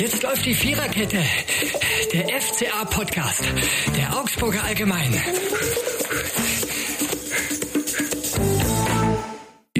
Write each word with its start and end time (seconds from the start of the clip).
Jetzt 0.00 0.22
läuft 0.22 0.46
die 0.46 0.54
Viererkette. 0.54 1.22
Der 2.14 2.40
FCA-Podcast. 2.40 3.42
Der 3.94 4.18
Augsburger 4.18 4.64
Allgemein. 4.64 5.12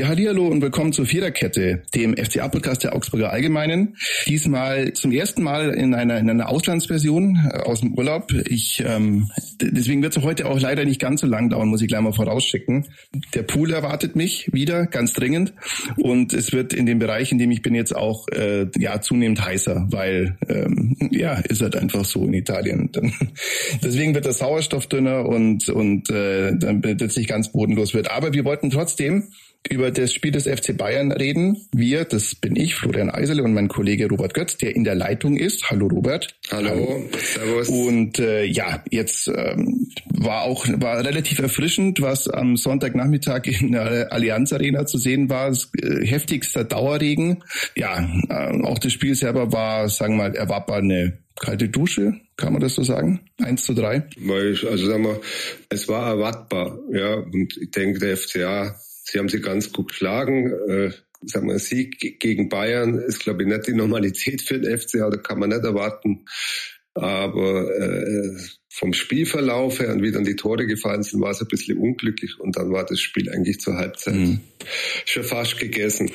Ja, 0.00 0.08
hallo 0.08 0.46
und 0.46 0.62
willkommen 0.62 0.94
zur 0.94 1.04
Viererkette, 1.04 1.82
dem 1.94 2.16
FCA-Podcast 2.16 2.84
der 2.84 2.96
Augsburger 2.96 3.30
Allgemeinen. 3.30 3.98
Diesmal 4.26 4.94
zum 4.94 5.12
ersten 5.12 5.42
Mal 5.42 5.74
in 5.74 5.92
einer, 5.92 6.16
in 6.16 6.30
einer 6.30 6.48
Auslandsversion 6.48 7.36
äh, 7.52 7.58
aus 7.58 7.80
dem 7.80 7.92
Urlaub. 7.92 8.32
Ich, 8.48 8.82
ähm, 8.86 9.30
deswegen 9.60 10.02
wird 10.02 10.16
es 10.16 10.22
heute 10.22 10.46
auch 10.46 10.58
leider 10.58 10.86
nicht 10.86 11.02
ganz 11.02 11.20
so 11.20 11.26
lang 11.26 11.50
dauern, 11.50 11.68
muss 11.68 11.82
ich 11.82 11.88
gleich 11.88 12.00
mal 12.00 12.14
vorausschicken. 12.14 12.86
Der 13.34 13.42
Pool 13.42 13.74
erwartet 13.74 14.16
mich 14.16 14.48
wieder, 14.54 14.86
ganz 14.86 15.12
dringend. 15.12 15.52
Und 15.98 16.32
es 16.32 16.50
wird 16.52 16.72
in 16.72 16.86
dem 16.86 16.98
Bereich, 16.98 17.30
in 17.30 17.36
dem 17.36 17.50
ich 17.50 17.60
bin, 17.60 17.74
jetzt 17.74 17.94
auch 17.94 18.26
äh, 18.28 18.68
ja 18.78 19.02
zunehmend 19.02 19.44
heißer, 19.44 19.86
weil 19.90 20.38
ähm, 20.48 20.96
ja, 21.10 21.34
ist 21.34 21.60
halt 21.60 21.76
einfach 21.76 22.06
so 22.06 22.24
in 22.24 22.32
Italien. 22.32 22.88
Dann, 22.90 23.12
deswegen 23.84 24.14
wird 24.14 24.24
der 24.24 24.32
Sauerstoff 24.32 24.86
dünner 24.86 25.26
und, 25.26 25.68
und 25.68 26.08
äh, 26.08 26.56
dann 26.56 26.80
plötzlich 26.80 27.28
ganz 27.28 27.52
bodenlos 27.52 27.92
wird. 27.92 28.10
Aber 28.10 28.32
wir 28.32 28.46
wollten 28.46 28.70
trotzdem 28.70 29.24
über 29.68 29.90
das 29.90 30.12
Spiel 30.12 30.32
des 30.32 30.46
FC 30.48 30.76
Bayern 30.76 31.12
reden. 31.12 31.66
Wir, 31.72 32.04
das 32.04 32.34
bin 32.34 32.56
ich, 32.56 32.74
Florian 32.74 33.10
Eisele 33.10 33.42
und 33.42 33.52
mein 33.52 33.68
Kollege 33.68 34.08
Robert 34.08 34.34
Götz, 34.34 34.56
der 34.56 34.74
in 34.74 34.84
der 34.84 34.94
Leitung 34.94 35.36
ist. 35.36 35.70
Hallo 35.70 35.86
Robert. 35.86 36.34
Hallo. 36.50 36.70
Hallo. 36.70 37.08
Servus. 37.18 37.68
Und 37.68 38.18
äh, 38.18 38.44
ja, 38.44 38.82
jetzt 38.90 39.28
ähm, 39.28 39.88
war 40.06 40.42
auch 40.42 40.66
war 40.76 41.04
relativ 41.04 41.38
erfrischend, 41.38 42.00
was 42.00 42.28
am 42.28 42.56
Sonntagnachmittag 42.56 43.46
in 43.46 43.72
der 43.72 44.12
Allianz 44.12 44.52
Arena 44.52 44.86
zu 44.86 44.98
sehen 44.98 45.28
war. 45.28 45.50
Äh, 45.50 46.06
heftigster 46.06 46.64
Dauerregen. 46.64 47.44
Ja, 47.76 48.08
äh, 48.28 48.62
auch 48.62 48.78
das 48.78 48.92
Spiel 48.92 49.14
selber 49.14 49.52
war, 49.52 49.88
sagen 49.88 50.14
wir 50.16 50.28
mal, 50.28 50.34
erwartbar 50.34 50.78
eine 50.78 51.18
kalte 51.38 51.68
Dusche, 51.68 52.20
kann 52.36 52.52
man 52.52 52.60
das 52.60 52.74
so 52.74 52.82
sagen? 52.82 53.20
Eins 53.42 53.64
zu 53.64 53.74
drei? 53.74 54.04
Also 54.28 54.86
sagen 54.86 55.04
wir, 55.04 55.20
es 55.70 55.88
war 55.88 56.06
erwartbar, 56.06 56.78
ja. 56.92 57.14
Und 57.14 57.56
ich 57.56 57.70
denke, 57.70 57.98
der 57.98 58.16
FCA 58.16 58.76
Sie 59.10 59.18
haben 59.18 59.28
sie 59.28 59.40
ganz 59.40 59.72
gut 59.72 59.88
geschlagen. 59.88 60.52
Äh, 60.68 60.92
sag 61.22 61.42
mal, 61.42 61.58
Sieg 61.58 62.20
gegen 62.20 62.48
Bayern 62.48 62.96
ist, 62.98 63.18
glaube 63.18 63.42
ich, 63.42 63.48
nicht 63.48 63.66
die 63.66 63.74
Normalität 63.74 64.40
für 64.40 64.58
den 64.58 64.78
FCA, 64.78 65.10
da 65.10 65.16
kann 65.16 65.38
man 65.38 65.50
nicht 65.50 65.64
erwarten. 65.64 66.26
Aber 66.94 67.70
äh, 67.76 68.36
vom 68.72 68.92
Spielverlauf 68.92 69.80
her 69.80 69.90
und 69.92 70.02
wie 70.02 70.12
dann 70.12 70.24
die 70.24 70.36
Tore 70.36 70.66
gefallen 70.66 71.02
sind, 71.02 71.20
war 71.20 71.32
es 71.32 71.40
ein 71.40 71.48
bisschen 71.48 71.78
unglücklich 71.78 72.38
und 72.38 72.56
dann 72.56 72.70
war 72.72 72.86
das 72.86 73.00
Spiel 73.00 73.28
eigentlich 73.30 73.60
zur 73.60 73.76
Halbzeit 73.76 74.14
mhm. 74.14 74.40
schon 75.04 75.24
fast 75.24 75.58
gegessen. 75.58 76.10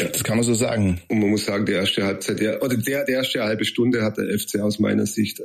Ja. 0.00 0.08
Das 0.08 0.24
kann 0.24 0.36
man 0.36 0.44
so 0.44 0.54
sagen. 0.54 1.00
Und 1.08 1.20
man 1.20 1.28
muss 1.30 1.44
sagen, 1.44 1.66
die 1.66 1.72
erste 1.72 2.04
Halbzeit, 2.04 2.40
der, 2.40 2.62
oder 2.62 2.76
der, 2.76 3.04
die 3.04 3.12
erste 3.12 3.42
halbe 3.42 3.64
Stunde 3.64 4.02
hat 4.02 4.16
der 4.16 4.26
FC 4.38 4.60
aus 4.60 4.78
meiner 4.78 5.06
Sicht 5.06 5.42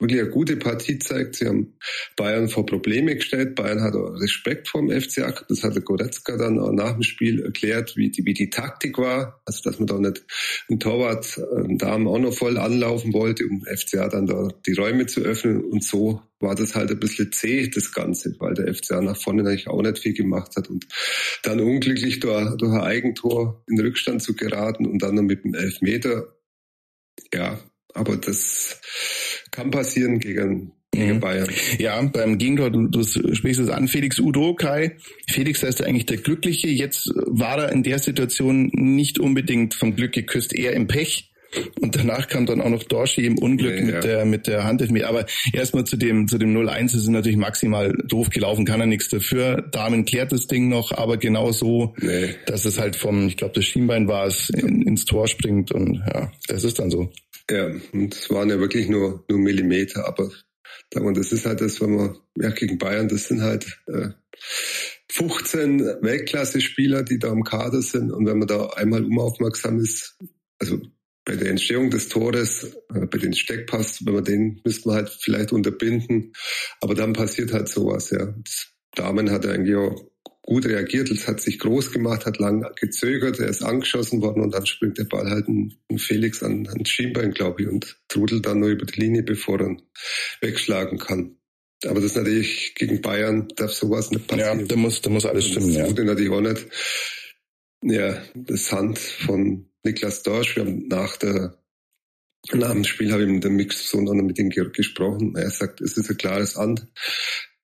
wirklich 0.00 0.20
eine 0.20 0.30
gute 0.30 0.56
Partie 0.56 0.94
gezeigt. 0.94 1.36
Sie 1.36 1.46
haben 1.46 1.74
Bayern 2.16 2.48
vor 2.48 2.66
Probleme 2.66 3.14
gestellt. 3.14 3.54
Bayern 3.54 3.82
hat 3.82 3.94
auch 3.94 4.20
Respekt 4.20 4.68
vor 4.68 4.80
dem 4.80 5.00
FCA. 5.00 5.32
Das 5.48 5.62
hat 5.62 5.74
der 5.74 5.82
Goretzka 5.82 6.36
dann 6.36 6.58
auch 6.58 6.72
nach 6.72 6.92
dem 6.92 7.02
Spiel 7.02 7.42
erklärt, 7.42 7.96
wie 7.96 8.10
die, 8.10 8.24
wie 8.24 8.34
die 8.34 8.50
Taktik 8.50 8.98
war. 8.98 9.40
Also, 9.44 9.60
dass 9.62 9.78
man 9.78 9.86
da 9.86 9.98
nicht 9.98 10.24
einen 10.68 10.80
Torwart, 10.80 11.40
einen 11.56 11.78
Damen 11.78 12.08
auch 12.08 12.18
noch 12.18 12.34
voll 12.34 12.58
anlaufen 12.58 13.12
wollte, 13.12 13.46
um 13.46 13.64
FCA 13.64 14.08
dann 14.08 14.26
da 14.26 14.48
die 14.66 14.72
Räume 14.72 15.06
zu 15.06 15.20
öffnen 15.20 15.64
und 15.64 15.84
so 15.84 16.22
war 16.40 16.54
das 16.54 16.74
halt 16.74 16.90
ein 16.90 16.98
bisschen 16.98 17.30
zäh, 17.32 17.68
das 17.68 17.92
Ganze, 17.92 18.34
weil 18.38 18.54
der 18.54 18.74
FCA 18.74 19.00
nach 19.02 19.16
vorne 19.16 19.42
eigentlich 19.42 19.68
auch 19.68 19.82
nicht 19.82 19.98
viel 19.98 20.14
gemacht 20.14 20.56
hat 20.56 20.68
und 20.68 20.86
dann 21.42 21.60
unglücklich 21.60 22.20
durch, 22.20 22.56
durch 22.56 22.72
ein 22.72 22.80
Eigentor 22.80 23.62
in 23.68 23.78
Rückstand 23.78 24.22
zu 24.22 24.34
geraten 24.34 24.86
und 24.86 25.02
dann 25.02 25.14
noch 25.14 25.22
mit 25.22 25.44
dem 25.44 25.54
Elfmeter. 25.54 26.34
Ja, 27.32 27.60
aber 27.94 28.16
das 28.16 28.80
kann 29.50 29.70
passieren 29.70 30.18
gegen 30.18 30.72
mhm. 30.94 31.20
Bayern. 31.20 31.48
Ja, 31.78 32.00
beim 32.02 32.38
Gegentor, 32.38 32.70
du, 32.70 32.88
du 32.88 33.02
sprichst 33.02 33.60
es 33.60 33.68
an, 33.68 33.88
Felix 33.88 34.18
Udo 34.18 34.54
Kai. 34.54 34.96
Felix 35.28 35.62
ist 35.62 35.82
eigentlich 35.82 36.06
der 36.06 36.18
Glückliche. 36.18 36.68
Jetzt 36.68 37.10
war 37.26 37.58
er 37.58 37.72
in 37.72 37.82
der 37.82 37.98
Situation 37.98 38.70
nicht 38.72 39.18
unbedingt 39.18 39.74
vom 39.74 39.94
Glück 39.94 40.12
geküsst, 40.12 40.54
eher 40.54 40.72
im 40.72 40.86
Pech. 40.86 41.30
Und 41.80 41.96
danach 41.96 42.28
kam 42.28 42.46
dann 42.46 42.60
auch 42.60 42.68
noch 42.68 42.84
Dorschi 42.84 43.26
im 43.26 43.36
Unglück 43.36 43.74
ja, 43.74 43.84
mit 43.84 43.94
ja. 43.94 44.00
der 44.00 44.24
mit 44.24 44.46
der 44.46 44.64
Hand. 44.64 44.82
Aber 45.02 45.26
erstmal 45.52 45.84
zu 45.84 45.96
dem 45.96 46.28
zu 46.28 46.38
dem 46.38 46.56
0-1 46.56 46.94
ist 46.94 47.08
natürlich 47.08 47.38
maximal 47.38 47.92
doof 48.06 48.30
gelaufen, 48.30 48.64
kann 48.64 48.80
er 48.80 48.86
nichts 48.86 49.08
dafür. 49.08 49.68
Damen 49.72 50.04
klärt 50.04 50.30
das 50.30 50.46
Ding 50.46 50.68
noch, 50.68 50.92
aber 50.92 51.16
genau 51.16 51.50
so, 51.50 51.94
nee. 51.98 52.36
dass 52.46 52.66
es 52.66 52.78
halt 52.78 52.94
vom, 52.94 53.26
ich 53.26 53.36
glaube, 53.36 53.54
das 53.54 53.64
Schienbein 53.64 54.06
war 54.06 54.26
es, 54.26 54.50
in, 54.50 54.82
ins 54.82 55.04
Tor 55.06 55.26
springt 55.26 55.72
und 55.72 55.96
ja, 55.96 56.30
das 56.46 56.62
ist 56.62 56.78
dann 56.78 56.90
so. 56.90 57.10
Ja, 57.50 57.66
und 57.92 58.14
es 58.14 58.30
waren 58.30 58.48
ja 58.48 58.60
wirklich 58.60 58.88
nur 58.88 59.24
nur 59.28 59.38
Millimeter, 59.38 60.06
aber 60.06 60.30
und 60.94 61.16
das 61.16 61.32
ist 61.32 61.46
halt 61.46 61.60
das, 61.60 61.80
wenn 61.80 61.94
man 61.94 62.18
ja 62.36 62.50
gegen 62.50 62.78
Bayern, 62.78 63.08
das 63.08 63.28
sind 63.28 63.42
halt 63.42 63.80
äh, 63.86 64.08
15 65.10 65.80
Weltklasse-Spieler, 66.02 67.02
die 67.02 67.18
da 67.18 67.32
im 67.32 67.44
Kader 67.44 67.82
sind. 67.82 68.10
Und 68.10 68.26
wenn 68.26 68.38
man 68.38 68.48
da 68.48 68.66
einmal 68.70 69.04
umaufmerksam 69.04 69.78
ist, 69.78 70.18
also 70.58 70.80
bei 71.24 71.36
der 71.36 71.50
Entstehung 71.50 71.90
des 71.90 72.08
Tores, 72.08 72.76
äh, 72.94 73.06
bei 73.06 73.18
den 73.18 73.34
Steckpass, 73.34 74.04
wenn 74.04 74.14
man 74.14 74.24
den 74.24 74.60
müsste 74.64 74.88
man 74.88 74.96
halt 74.98 75.10
vielleicht 75.10 75.52
unterbinden. 75.52 76.32
Aber 76.80 76.94
dann 76.94 77.12
passiert 77.12 77.52
halt 77.52 77.68
sowas, 77.68 78.10
ja. 78.10 78.26
Das 78.26 78.68
Damen 78.94 79.30
hat 79.30 79.46
eigentlich 79.46 79.76
auch 79.76 80.09
gut 80.50 80.66
reagiert, 80.66 81.12
es 81.12 81.28
hat 81.28 81.40
sich 81.40 81.60
groß 81.60 81.92
gemacht, 81.92 82.26
hat 82.26 82.40
lang 82.40 82.66
gezögert, 82.74 83.38
er 83.38 83.46
ist 83.46 83.62
angeschossen 83.62 84.20
worden 84.20 84.42
und 84.42 84.52
dann 84.52 84.66
springt 84.66 84.98
der 84.98 85.04
Ball 85.04 85.30
halt 85.30 85.46
ein, 85.46 85.78
Felix 85.96 86.42
an, 86.42 86.66
an 86.66 86.84
Schienbein, 86.84 87.30
glaube 87.30 87.62
ich, 87.62 87.68
und 87.68 87.96
trudelt 88.08 88.46
dann 88.46 88.58
nur 88.58 88.70
über 88.70 88.84
die 88.84 89.00
Linie, 89.00 89.22
bevor 89.22 89.60
er 89.60 89.76
wegschlagen 90.40 90.98
kann. 90.98 91.36
Aber 91.84 92.00
das 92.00 92.06
ist 92.06 92.16
natürlich 92.16 92.74
gegen 92.74 93.00
Bayern 93.00 93.46
darf 93.54 93.70
sowas 93.72 94.10
nicht 94.10 94.26
passieren. 94.26 94.58
Ja, 94.58 94.66
da 94.66 94.74
muss, 94.74 95.00
da 95.00 95.10
muss 95.10 95.24
alles 95.24 95.46
stimmen, 95.46 95.70
ja. 95.70 95.86
Das 95.86 96.04
natürlich 96.04 96.30
auch 96.30 96.40
nicht. 96.40 96.66
Ja, 97.84 98.20
das 98.34 98.72
Hand 98.72 98.98
von 98.98 99.70
Niklas 99.84 100.24
Dorsch. 100.24 100.56
Wir 100.56 100.64
haben 100.64 100.88
nach 100.88 101.16
der 101.16 101.56
nach 102.52 102.72
dem 102.72 102.84
Spiel 102.84 103.12
habe 103.12 103.22
ich 103.22 103.28
mit 103.28 103.44
dem 103.44 103.54
Mixsohn 103.54 104.04
noch 104.04 104.14
mit 104.14 104.38
ihm 104.38 104.50
gesprochen. 104.50 105.36
Er 105.36 105.50
sagt, 105.50 105.80
es 105.80 105.96
ist 105.96 106.10
ein 106.10 106.16
klares 106.16 106.56
Hand. 106.56 106.86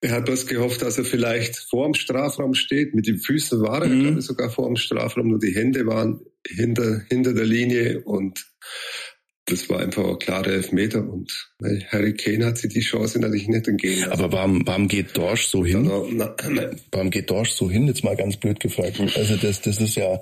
Er 0.03 0.13
hat 0.13 0.27
bloß 0.27 0.47
gehofft, 0.47 0.83
dass 0.83 0.99
er 0.99 1.05
vielleicht 1.05 1.57
vor 1.57 1.87
dem 1.87 1.95
Strafraum 1.95 2.55
steht. 2.55 2.95
Mit 2.95 3.07
den 3.07 3.19
Füßen 3.19 3.61
war 3.63 3.83
er, 3.83 3.89
mhm. 3.89 4.03
glaube 4.03 4.19
ich, 4.19 4.27
sogar 4.27 4.51
vor 4.51 4.67
dem 4.67 4.77
Strafraum, 4.77 5.29
nur 5.29 5.39
die 5.39 5.55
Hände 5.55 5.87
waren 5.87 6.21
hinter, 6.47 7.03
hinter 7.09 7.33
der 7.33 7.47
Linie 7.47 8.03
und 8.03 8.47
das 9.49 9.71
war 9.71 9.79
einfach 9.79 10.05
ein 10.05 10.19
klarer 10.19 10.49
Elfmeter 10.49 11.09
und 11.09 11.53
Harry 11.93 12.15
Kane 12.15 12.47
hat 12.47 12.59
sich 12.59 12.73
die 12.73 12.81
Chance 12.81 13.21
natürlich 13.21 13.47
nicht 13.47 13.69
entgehen 13.69 14.01
lassen. 14.01 14.13
Aber 14.13 14.33
warum, 14.33 14.67
warum 14.67 14.89
geht 14.89 15.17
Dorsch 15.17 15.47
so 15.47 15.65
hin? 15.65 15.89
Na, 16.15 16.35
na, 16.51 16.71
warum 16.91 17.11
geht 17.11 17.31
Dorsch 17.31 17.53
so 17.53 17.71
hin? 17.71 17.87
Jetzt 17.87 18.03
mal 18.03 18.17
ganz 18.17 18.37
blöd 18.39 18.59
gefragt. 18.59 19.01
Also 19.15 19.37
das, 19.37 19.61
das 19.61 19.81
ist 19.81 19.95
ja, 19.95 20.21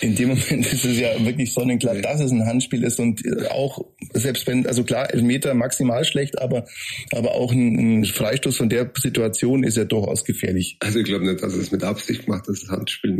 in 0.00 0.16
dem 0.16 0.30
Moment 0.30 0.66
ist 0.72 0.84
es 0.84 0.98
ja 0.98 1.24
wirklich 1.24 1.52
sonnenklar, 1.52 1.94
dass 1.94 2.20
es 2.20 2.32
ein 2.32 2.44
Handspiel 2.44 2.82
ist 2.82 2.98
und 2.98 3.22
auch, 3.52 3.86
selbst 4.14 4.46
wenn, 4.46 4.66
also 4.66 4.84
klar, 4.84 5.12
Elfmeter 5.12 5.54
maximal 5.54 6.04
schlecht, 6.04 6.40
aber, 6.40 6.66
aber 7.12 7.34
auch 7.34 7.52
ein, 7.52 8.00
ein 8.00 8.04
Freistoß 8.04 8.56
von 8.56 8.68
der 8.68 8.90
Situation 8.96 9.64
ist 9.64 9.76
ja 9.76 9.84
durchaus 9.84 10.24
gefährlich. 10.24 10.76
Also 10.80 10.98
ich 10.98 11.04
glaube 11.04 11.26
nicht, 11.26 11.42
dass 11.42 11.54
es 11.54 11.70
mit 11.70 11.82
Absicht 11.84 12.28
macht, 12.28 12.48
das 12.48 12.68
Handspiel. 12.68 13.18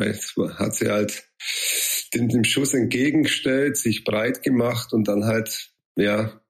Hat 0.56 0.74
sie 0.74 0.88
halt 0.88 1.24
dem, 2.14 2.28
dem 2.28 2.44
Schuss 2.44 2.74
entgegengestellt, 2.74 3.76
sich 3.76 4.04
breit 4.04 4.42
gemacht 4.42 4.92
und 4.92 5.08
dann 5.08 5.24
halt, 5.24 5.70
ja, 5.96 6.40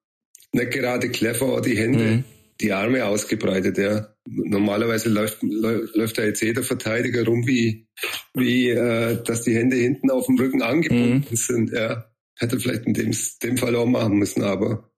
nicht 0.53 0.71
gerade 0.71 1.09
clever 1.09 1.61
die 1.61 1.79
Hände, 1.79 2.05
mhm. 2.05 2.25
die 2.61 2.73
Arme 2.73 3.07
ausgebreitet, 3.07 3.79
ja. 3.79 4.09
Normalerweise 4.25 5.09
läuft, 5.09 5.39
läuft 5.43 6.19
da 6.19 6.23
jetzt 6.23 6.43
jeder 6.43 6.63
Verteidiger 6.63 7.25
rum, 7.25 7.47
wie, 7.47 7.89
wie 8.35 8.71
äh, 8.71 9.21
dass 9.25 9.43
die 9.43 9.57
Hände 9.57 9.77
hinten 9.77 10.11
auf 10.11 10.27
dem 10.27 10.39
Rücken 10.39 10.63
angebunden 10.63 11.27
mhm. 11.29 11.37
sind, 11.37 11.73
ja. 11.73 12.12
Hätte 12.43 12.59
vielleicht 12.59 12.87
in 12.87 12.95
dem, 12.95 13.17
dem 13.43 13.57
Fall 13.57 13.77
auch 13.77 13.87
machen 13.87 14.19
müssen, 14.19 14.43
aber 14.43 14.91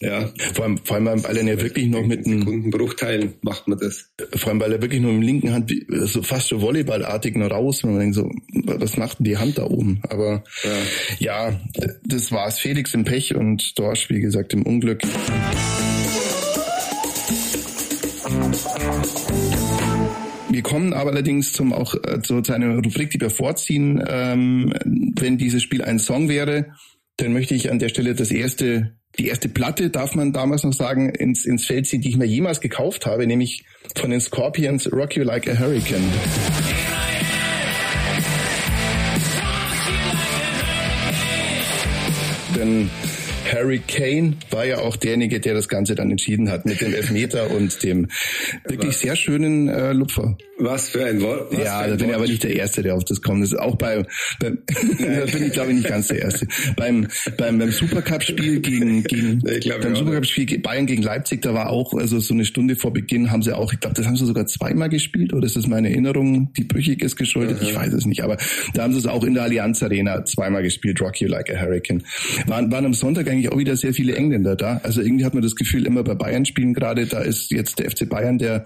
ja. 0.00 0.32
Vor 0.54 0.64
allem, 0.64 0.78
vor 0.78 0.96
allem 0.96 1.24
weil 1.24 1.36
er 1.36 1.44
ja 1.44 1.60
wirklich 1.60 1.88
noch 1.88 2.06
mit 2.06 2.24
einem 2.24 2.40
Sekundenbruchteilen 2.40 3.34
macht 3.42 3.66
man 3.66 3.78
das. 3.78 4.12
Vor 4.36 4.50
allem, 4.50 4.60
weil 4.60 4.72
er 4.72 4.82
wirklich 4.82 5.00
nur 5.00 5.10
im 5.10 5.20
linken 5.20 5.52
Hand 5.52 5.72
so 5.88 6.22
fast 6.22 6.48
so 6.48 6.60
Volleyballartig 6.60 7.36
noch 7.36 7.50
raus, 7.50 7.82
wenn 7.82 7.90
man 7.90 8.00
denkt 8.00 8.14
so, 8.14 8.30
was 8.64 8.96
macht 8.96 9.18
denn 9.18 9.24
die 9.24 9.36
Hand 9.36 9.58
da 9.58 9.64
oben? 9.64 10.00
Aber 10.08 10.44
ja, 11.18 11.50
ja 11.50 11.60
das 12.04 12.30
war's. 12.30 12.60
Felix 12.60 12.94
im 12.94 13.04
Pech 13.04 13.34
und 13.34 13.78
Dorsch, 13.78 14.08
wie 14.10 14.20
gesagt, 14.20 14.52
im 14.52 14.62
Unglück. 14.62 15.02
Wir 20.60 20.70
kommen 20.70 20.92
aber 20.92 21.12
allerdings 21.12 21.54
zum 21.54 21.72
auch 21.72 21.94
äh, 21.94 22.20
zu, 22.20 22.42
zu 22.42 22.52
einer 22.52 22.74
Rubrik, 22.74 23.08
die 23.08 23.18
wir 23.18 23.30
vorziehen. 23.30 24.04
Ähm, 24.06 24.74
wenn 25.18 25.38
dieses 25.38 25.62
Spiel 25.62 25.80
ein 25.80 25.98
Song 25.98 26.28
wäre, 26.28 26.66
dann 27.16 27.32
möchte 27.32 27.54
ich 27.54 27.70
an 27.70 27.78
der 27.78 27.88
Stelle 27.88 28.14
das 28.14 28.30
erste 28.30 28.92
die 29.18 29.28
erste 29.28 29.48
Platte, 29.48 29.88
darf 29.88 30.14
man 30.14 30.34
damals 30.34 30.62
noch 30.62 30.74
sagen, 30.74 31.08
ins, 31.08 31.46
ins 31.46 31.64
Feld 31.64 31.86
ziehen, 31.86 32.02
die 32.02 32.10
ich 32.10 32.18
mir 32.18 32.26
jemals 32.26 32.60
gekauft 32.60 33.06
habe, 33.06 33.26
nämlich 33.26 33.64
von 33.96 34.10
den 34.10 34.20
Scorpions 34.20 34.92
Rock 34.92 35.16
You 35.16 35.24
Like 35.24 35.48
a 35.48 35.58
Hurricane. 35.58 36.04
Denn 42.54 42.90
Harry 43.52 43.80
Kane 43.80 44.36
war 44.50 44.64
ja 44.64 44.78
auch 44.78 44.96
derjenige, 44.96 45.40
der 45.40 45.54
das 45.54 45.68
Ganze 45.68 45.94
dann 45.94 46.10
entschieden 46.10 46.50
hat 46.50 46.66
mit 46.66 46.80
dem 46.80 46.94
Elfmeter 46.94 47.50
und 47.50 47.82
dem 47.82 48.08
wirklich 48.66 48.96
sehr 48.96 49.16
schönen 49.16 49.68
äh, 49.68 49.92
Lupfer. 49.92 50.36
Was 50.58 50.90
für 50.90 51.04
ein 51.06 51.22
Wort. 51.22 51.52
ja, 51.54 51.86
da 51.86 51.96
bin 51.96 52.10
ich 52.10 52.14
aber 52.14 52.26
nicht 52.26 52.42
der 52.42 52.54
Erste, 52.54 52.82
der 52.82 52.94
auf 52.94 53.04
das 53.04 53.22
kommt. 53.22 53.42
Das 53.42 53.52
ist 53.52 53.58
auch 53.58 53.76
bei, 53.76 54.04
bei 54.40 54.50
da 54.98 55.24
bin 55.32 55.46
ich 55.46 55.52
glaube 55.52 55.70
ich 55.70 55.76
nicht 55.76 55.88
ganz 55.88 56.08
der 56.08 56.20
Erste. 56.20 56.46
beim 56.76 57.08
beim, 57.38 57.58
beim 57.58 57.70
Supercup-Spiel 57.70 58.60
gegen, 58.60 59.02
gegen 59.04 59.40
beim 59.40 59.96
Supercup-Spiel 59.96 60.58
Bayern 60.58 60.86
gegen 60.86 61.02
Leipzig, 61.02 61.42
da 61.42 61.54
war 61.54 61.70
auch 61.70 61.94
also 61.94 62.18
so 62.18 62.34
eine 62.34 62.44
Stunde 62.44 62.76
vor 62.76 62.92
Beginn 62.92 63.30
haben 63.30 63.42
sie 63.42 63.56
auch, 63.56 63.72
ich 63.72 63.80
glaube, 63.80 63.94
das 63.94 64.06
haben 64.06 64.16
sie 64.16 64.26
sogar 64.26 64.46
zweimal 64.46 64.88
gespielt 64.88 65.32
oder 65.32 65.46
ist 65.46 65.56
das 65.56 65.66
meine 65.66 65.90
Erinnerung, 65.90 66.52
die 66.54 66.64
brüchig 66.64 67.02
ist 67.02 67.16
geschuldet? 67.16 67.60
Mhm. 67.60 67.68
Ich 67.68 67.74
weiß 67.74 67.92
es 67.94 68.04
nicht, 68.04 68.22
aber 68.22 68.36
da 68.74 68.82
haben 68.82 68.92
sie 68.92 68.98
es 68.98 69.06
auch 69.06 69.24
in 69.24 69.34
der 69.34 69.44
Allianz 69.44 69.82
Arena 69.82 70.24
zweimal 70.24 70.62
gespielt, 70.62 71.00
Rock 71.00 71.20
You 71.20 71.28
Like 71.28 71.50
a 71.50 71.60
Hurricane. 71.60 72.02
Waren, 72.46 72.70
waren 72.70 72.84
am 72.84 72.94
Sonntag 72.94 73.28
eigentlich 73.28 73.39
auch 73.48 73.58
wieder 73.58 73.76
sehr 73.76 73.94
viele 73.94 74.14
Engländer 74.14 74.56
da. 74.56 74.80
Also 74.82 75.00
irgendwie 75.00 75.24
hat 75.24 75.34
man 75.34 75.42
das 75.42 75.56
Gefühl, 75.56 75.86
immer 75.86 76.04
bei 76.04 76.14
Bayern 76.14 76.44
spielen 76.44 76.74
gerade, 76.74 77.06
da 77.06 77.20
ist 77.20 77.50
jetzt 77.50 77.78
der 77.78 77.90
FC 77.90 78.08
Bayern 78.08 78.38
der, 78.38 78.64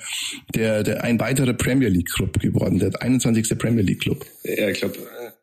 der, 0.54 0.82
der 0.82 1.04
ein 1.04 1.20
weiterer 1.20 1.52
Premier 1.52 1.88
League 1.88 2.10
Club 2.12 2.40
geworden, 2.40 2.78
der 2.78 3.00
21. 3.00 3.58
Premier 3.58 3.82
League 3.82 4.00
Club. 4.00 4.24
Ja, 4.42 4.68
ich 4.68 4.78
glaube, 4.78 4.98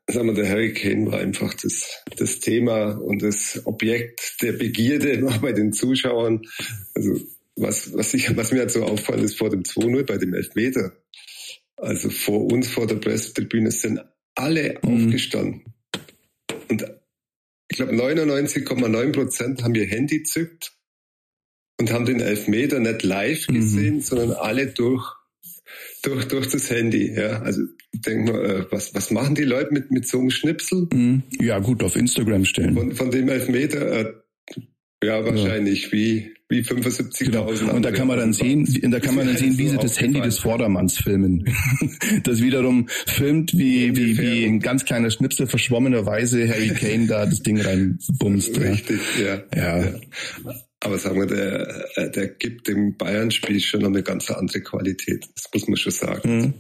sagen 0.08 0.28
wir, 0.28 0.34
der 0.34 0.50
Hurricane 0.50 1.12
war 1.12 1.20
einfach 1.20 1.54
das, 1.54 2.04
das 2.18 2.40
Thema 2.40 2.92
und 2.92 3.22
das 3.22 3.62
Objekt 3.66 4.42
der 4.42 4.54
Begierde 4.54 5.26
bei 5.42 5.54
den 5.54 5.74
Zuschauern. 5.74 6.42
Also 6.94 7.20
was, 7.56 7.94
was, 7.94 8.14
ich, 8.14 8.36
was 8.36 8.52
mir 8.52 8.60
halt 8.60 8.72
so 8.72 8.84
auffällt, 8.84 9.22
ist 9.22 9.38
vor 9.38 9.50
dem 9.50 9.64
2-0 9.64 10.04
bei 10.06 10.18
dem 10.18 10.34
Elfmeter. 10.34 10.94
Also 11.78 12.10
vor 12.10 12.52
uns, 12.52 12.68
vor 12.68 12.88
der 12.88 12.96
Pressetribüne 12.96 13.72
sind 13.72 14.02
alle 14.36 14.80
mhm. 14.84 15.06
aufgestanden. 15.06 15.64
Und 16.70 16.86
ich 17.72 17.78
glaube 17.78 17.94
99,9 17.94 19.12
Prozent 19.14 19.64
haben 19.64 19.74
ihr 19.76 19.86
Handy 19.86 20.24
zückt 20.24 20.74
und 21.80 21.92
haben 21.94 22.06
den 22.06 22.20
Elfmeter 22.20 22.80
nicht 22.80 23.02
live 23.04 23.48
mhm. 23.48 23.54
gesehen, 23.54 23.96
mhm. 23.96 24.02
sondern 24.02 24.32
alle 24.34 24.68
durch 24.68 25.16
durch, 26.04 26.26
durch 26.28 26.50
das 26.50 26.70
Handy. 26.70 27.14
Ja, 27.16 27.42
also 27.42 27.62
denk 27.94 28.28
mal, 28.28 28.46
äh, 28.46 28.66
was, 28.72 28.94
was 28.94 29.10
machen 29.12 29.36
die 29.36 29.44
Leute 29.44 29.72
mit, 29.72 29.90
mit 29.90 30.06
so 30.06 30.20
einem 30.20 30.32
Schnipsel? 30.32 30.90
Mhm. 30.92 31.24
Ja, 31.40 31.60
gut, 31.60 31.82
auf 31.82 31.96
Instagram 31.96 32.44
stellen. 32.44 32.76
Von, 32.76 32.92
von 32.92 33.10
dem 33.10 33.30
Elfmeter, 33.30 34.00
äh, 34.00 34.14
ja, 35.04 35.26
wahrscheinlich 35.26 35.86
ja. 35.86 35.92
wie, 35.94 36.34
wie 36.50 36.62
75.000. 36.62 37.26
Genau. 37.26 37.74
Und 37.74 37.84
da 37.84 37.92
kann 37.92 38.08
man 38.08 38.20
dann 38.20 38.34
sehen, 38.34 38.68
da 38.92 39.00
kann 39.00 39.16
man 39.16 39.28
dann 39.28 39.38
sehen, 39.38 39.58
wie 39.58 39.68
sie 39.68 39.78
das 39.78 40.00
Handy 40.00 40.22
des 40.22 40.40
Vordermanns 40.40 40.98
filmen. 40.98 41.46
das 42.24 42.42
wiederum 42.42 42.88
filmt, 43.08 43.54
wie, 43.54 43.96
wie, 43.96 44.18
wie 44.18 44.46
ein 44.46 44.60
ganz 44.60 44.86
kleiner 44.86 45.10
Schnipsel 45.10 45.48
verschwommenerweise 45.48 46.48
Harry 46.48 46.70
Kane 46.70 47.08
da 47.08 47.26
das 47.26 47.42
Ding 47.42 47.60
reinbumst. 47.60 48.60
Richtig, 48.60 49.00
ja. 49.20 49.42
ja. 49.56 49.80
ja. 49.80 50.00
Aber 50.84 50.98
sagen 50.98 51.20
wir, 51.20 51.28
der, 51.28 51.86
äh, 51.96 52.12
der 52.12 52.28
gibt 52.28 52.68
dem 52.68 52.98
Bayern-Spiel 52.98 53.60
schon 53.60 53.82
noch 53.82 53.90
eine 53.90 54.02
ganz 54.02 54.30
andere 54.32 54.62
Qualität. 54.62 55.28
Das 55.36 55.50
muss 55.54 55.68
man 55.68 55.78
schon 55.78 55.92
sagen. 55.92 56.38
Mhm. 56.38 56.54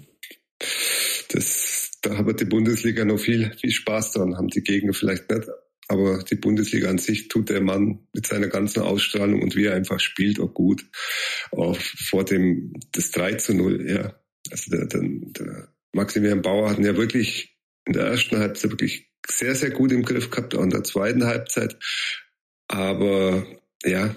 Das, 1.29 1.91
da 2.01 2.17
hat 2.17 2.39
die 2.39 2.45
Bundesliga 2.45 3.03
noch 3.03 3.17
viel, 3.17 3.51
viel 3.59 3.71
Spaß 3.71 4.13
dran, 4.13 4.37
haben 4.37 4.49
die 4.49 4.61
Gegner 4.61 4.93
vielleicht 4.93 5.29
nicht. 5.31 5.47
Aber 5.91 6.23
die 6.23 6.35
Bundesliga 6.35 6.89
an 6.89 6.99
sich 6.99 7.27
tut 7.27 7.49
der 7.49 7.59
Mann 7.59 8.07
mit 8.13 8.25
seiner 8.25 8.47
ganzen 8.47 8.81
Ausstrahlung 8.81 9.41
und 9.41 9.57
wie 9.57 9.65
er 9.65 9.75
einfach 9.75 9.99
spielt 9.99 10.39
auch 10.39 10.53
gut. 10.53 10.85
Auch 11.51 11.77
vor 11.77 12.23
dem, 12.23 12.71
das 12.93 13.11
3 13.11 13.33
zu 13.33 13.53
0, 13.53 13.89
ja. 13.89 14.17
Also 14.49 14.71
der, 14.71 14.85
der, 14.85 15.01
der 15.03 15.67
Maximilian 15.91 16.41
Bauer 16.41 16.69
hat 16.69 16.77
ihn 16.77 16.85
ja 16.85 16.95
wirklich 16.95 17.57
in 17.85 17.91
der 17.91 18.05
ersten 18.05 18.37
Halbzeit 18.37 18.71
wirklich 18.71 19.11
sehr, 19.29 19.53
sehr 19.53 19.71
gut 19.71 19.91
im 19.91 20.03
Griff 20.03 20.29
gehabt, 20.29 20.55
auch 20.55 20.63
in 20.63 20.69
der 20.69 20.85
zweiten 20.85 21.25
Halbzeit. 21.25 21.77
Aber 22.69 23.45
ja, 23.83 24.15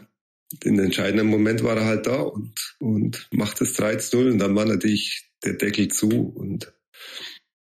den 0.62 0.78
entscheidenden 0.78 1.26
Moment 1.26 1.64
war 1.64 1.76
er 1.76 1.86
halt 1.86 2.06
da 2.06 2.20
und, 2.20 2.76
und 2.78 3.26
macht 3.32 3.60
das 3.60 3.72
3 3.72 3.98
0 4.12 4.30
und 4.30 4.38
dann 4.38 4.54
war 4.54 4.64
natürlich 4.64 5.28
der 5.42 5.54
Deckel 5.54 5.88
zu 5.88 6.08
und 6.08 6.72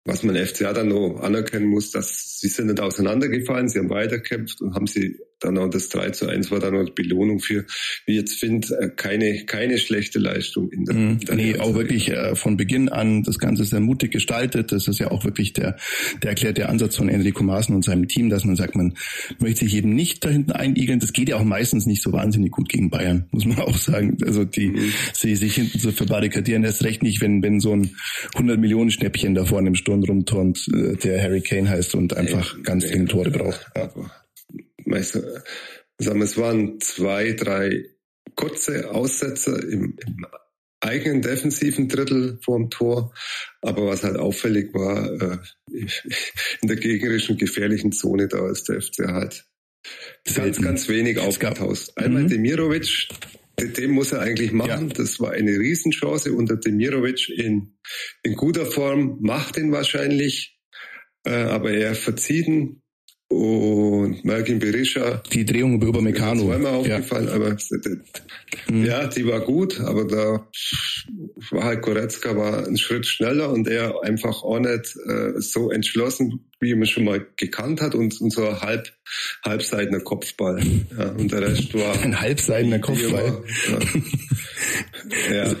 was 0.08 0.22
man 0.22 0.36
FCA 0.36 0.72
dann 0.72 0.88
noch 0.88 1.20
anerkennen 1.20 1.66
muss, 1.66 1.90
dass 1.90 2.38
sie 2.40 2.48
sind 2.48 2.68
nicht 2.68 2.80
auseinandergefallen, 2.80 3.68
sie 3.68 3.78
haben 3.78 3.90
weiterkämpft 3.90 4.62
und 4.62 4.74
haben 4.74 4.86
sie 4.86 5.20
dann 5.40 5.58
auch 5.58 5.70
das 5.70 5.88
3 5.88 6.10
zu 6.10 6.28
1 6.28 6.50
war 6.50 6.60
dann 6.60 6.76
auch 6.76 6.90
Belohnung 6.90 7.40
für, 7.40 7.64
wie 8.06 8.16
jetzt 8.16 8.34
finde, 8.34 8.68
äh, 8.80 8.90
keine, 8.94 9.44
keine 9.44 9.78
schlechte 9.78 10.18
Leistung 10.18 10.70
in 10.70 10.84
der, 10.84 11.14
der 11.14 11.34
Nee, 11.36 11.58
auch 11.58 11.74
wirklich 11.74 12.10
äh, 12.10 12.34
von 12.34 12.56
Beginn 12.56 12.88
an 12.88 13.22
das 13.22 13.38
Ganze 13.38 13.64
sehr 13.64 13.80
mutig 13.80 14.12
gestaltet. 14.12 14.72
Das 14.72 14.88
ist 14.88 14.98
ja 14.98 15.10
auch 15.10 15.24
wirklich 15.24 15.52
der, 15.52 15.76
der 16.22 16.30
erklärte 16.30 16.68
Ansatz 16.68 16.96
von 16.96 17.08
Enrico 17.08 17.42
Maaßen 17.42 17.74
und 17.74 17.84
seinem 17.84 18.08
Team, 18.08 18.30
dass 18.30 18.44
man 18.44 18.56
sagt, 18.56 18.74
man 18.74 18.94
möchte 19.38 19.64
sich 19.64 19.76
eben 19.76 19.94
nicht 19.94 20.24
da 20.24 20.30
hinten 20.30 20.52
einigeln. 20.52 21.00
Das 21.00 21.12
geht 21.12 21.28
ja 21.28 21.36
auch 21.36 21.44
meistens 21.44 21.86
nicht 21.86 22.02
so 22.02 22.12
wahnsinnig 22.12 22.50
gut 22.50 22.68
gegen 22.68 22.90
Bayern, 22.90 23.28
muss 23.30 23.44
man 23.44 23.58
auch 23.60 23.76
sagen. 23.76 24.18
Also 24.24 24.44
die, 24.44 24.68
mhm. 24.68 24.92
sie 25.12 25.36
sich 25.36 25.54
hinten 25.54 25.78
zu 25.78 25.92
verbarrikadieren, 25.92 26.64
erst 26.64 26.84
recht 26.84 27.02
nicht, 27.02 27.20
wenn, 27.20 27.42
wenn 27.42 27.60
so 27.60 27.72
ein 27.72 27.90
100 28.34 28.58
Millionen 28.58 28.90
Schnäppchen 28.90 29.34
da 29.34 29.44
vorne 29.44 29.68
im 29.68 29.74
Sturm 29.74 30.02
rumturnt, 30.02 30.66
äh, 30.74 30.96
der 30.96 31.22
Harry 31.22 31.40
Kane 31.40 31.68
heißt 31.68 31.94
und 31.94 32.16
einfach 32.16 32.56
nee, 32.56 32.62
ganz 32.62 32.86
dringend 32.86 33.10
Tore 33.10 33.30
braucht. 33.30 33.70
Ja 33.76 33.90
sagen 34.92 36.20
wir, 36.20 36.24
es 36.24 36.36
waren 36.36 36.80
zwei, 36.80 37.32
drei 37.32 37.84
kurze 38.34 38.90
Aussetzer 38.90 39.62
im, 39.62 39.96
im 40.06 40.26
eigenen 40.80 41.22
defensiven 41.22 41.88
Drittel 41.88 42.38
vorm 42.42 42.70
Tor. 42.70 43.12
Aber 43.62 43.86
was 43.86 44.04
halt 44.04 44.16
auffällig 44.16 44.72
war, 44.74 45.10
äh, 45.20 45.38
in 46.62 46.68
der 46.68 46.76
gegnerischen 46.76 47.36
gefährlichen 47.36 47.92
Zone, 47.92 48.28
da 48.28 48.48
ist 48.50 48.68
der 48.68 48.80
FC 48.80 49.08
halt 49.08 49.44
ganz, 50.34 50.60
ganz 50.60 50.88
wenig 50.88 51.18
aufgetaucht. 51.18 51.92
Einmal 51.96 52.24
mhm. 52.24 52.28
Demirovic, 52.28 53.08
dem 53.58 53.90
muss 53.90 54.12
er 54.12 54.20
eigentlich 54.20 54.52
machen. 54.52 54.88
Ja. 54.88 54.94
Das 54.94 55.18
war 55.20 55.32
eine 55.32 55.52
Riesenchance 55.52 56.32
unter 56.32 56.56
Demirovic 56.56 57.28
in, 57.28 57.78
in 58.22 58.34
guter 58.34 58.66
Form, 58.66 59.18
macht 59.20 59.56
ihn 59.56 59.72
wahrscheinlich, 59.72 60.58
äh, 61.24 61.30
aber 61.30 61.72
er 61.72 61.94
verziehen 61.94 62.82
und 63.28 64.24
Malkin 64.24 64.58
Berisha. 64.58 65.22
Die 65.32 65.44
Drehung 65.44 65.74
über 65.74 65.88
Upamecano. 65.88 66.46
Zweimal 66.46 66.74
aufgefallen, 66.74 67.28
ja. 67.28 67.34
aber 67.34 67.56
mhm. 68.68 68.84
ja, 68.84 69.06
die 69.06 69.26
war 69.26 69.40
gut, 69.40 69.80
aber 69.80 70.06
da 70.06 70.48
war 71.50 71.64
halt 71.64 71.82
Goretzka 71.82 72.36
war 72.36 72.66
ein 72.66 72.78
Schritt 72.78 73.06
schneller 73.06 73.50
und 73.50 73.68
er 73.68 74.02
einfach 74.02 74.42
auch 74.42 74.58
nicht 74.58 74.96
äh, 75.06 75.40
so 75.40 75.70
entschlossen, 75.70 76.50
wie 76.60 76.74
man 76.74 76.86
schon 76.86 77.04
mal 77.04 77.26
gekannt 77.36 77.82
hat 77.82 77.94
und, 77.94 78.18
und 78.20 78.32
so 78.32 78.60
halb 78.60 78.92
halbseitener 79.44 80.00
Kopfball. 80.00 80.62
Ja, 80.96 81.10
und 81.10 81.30
der 81.30 81.42
Rest 81.42 81.74
war 81.74 82.00
ein 82.02 82.18
halbseitener 82.18 82.78
Kopfball. 82.78 83.42
ja. 85.30 85.34
ja 85.48 85.56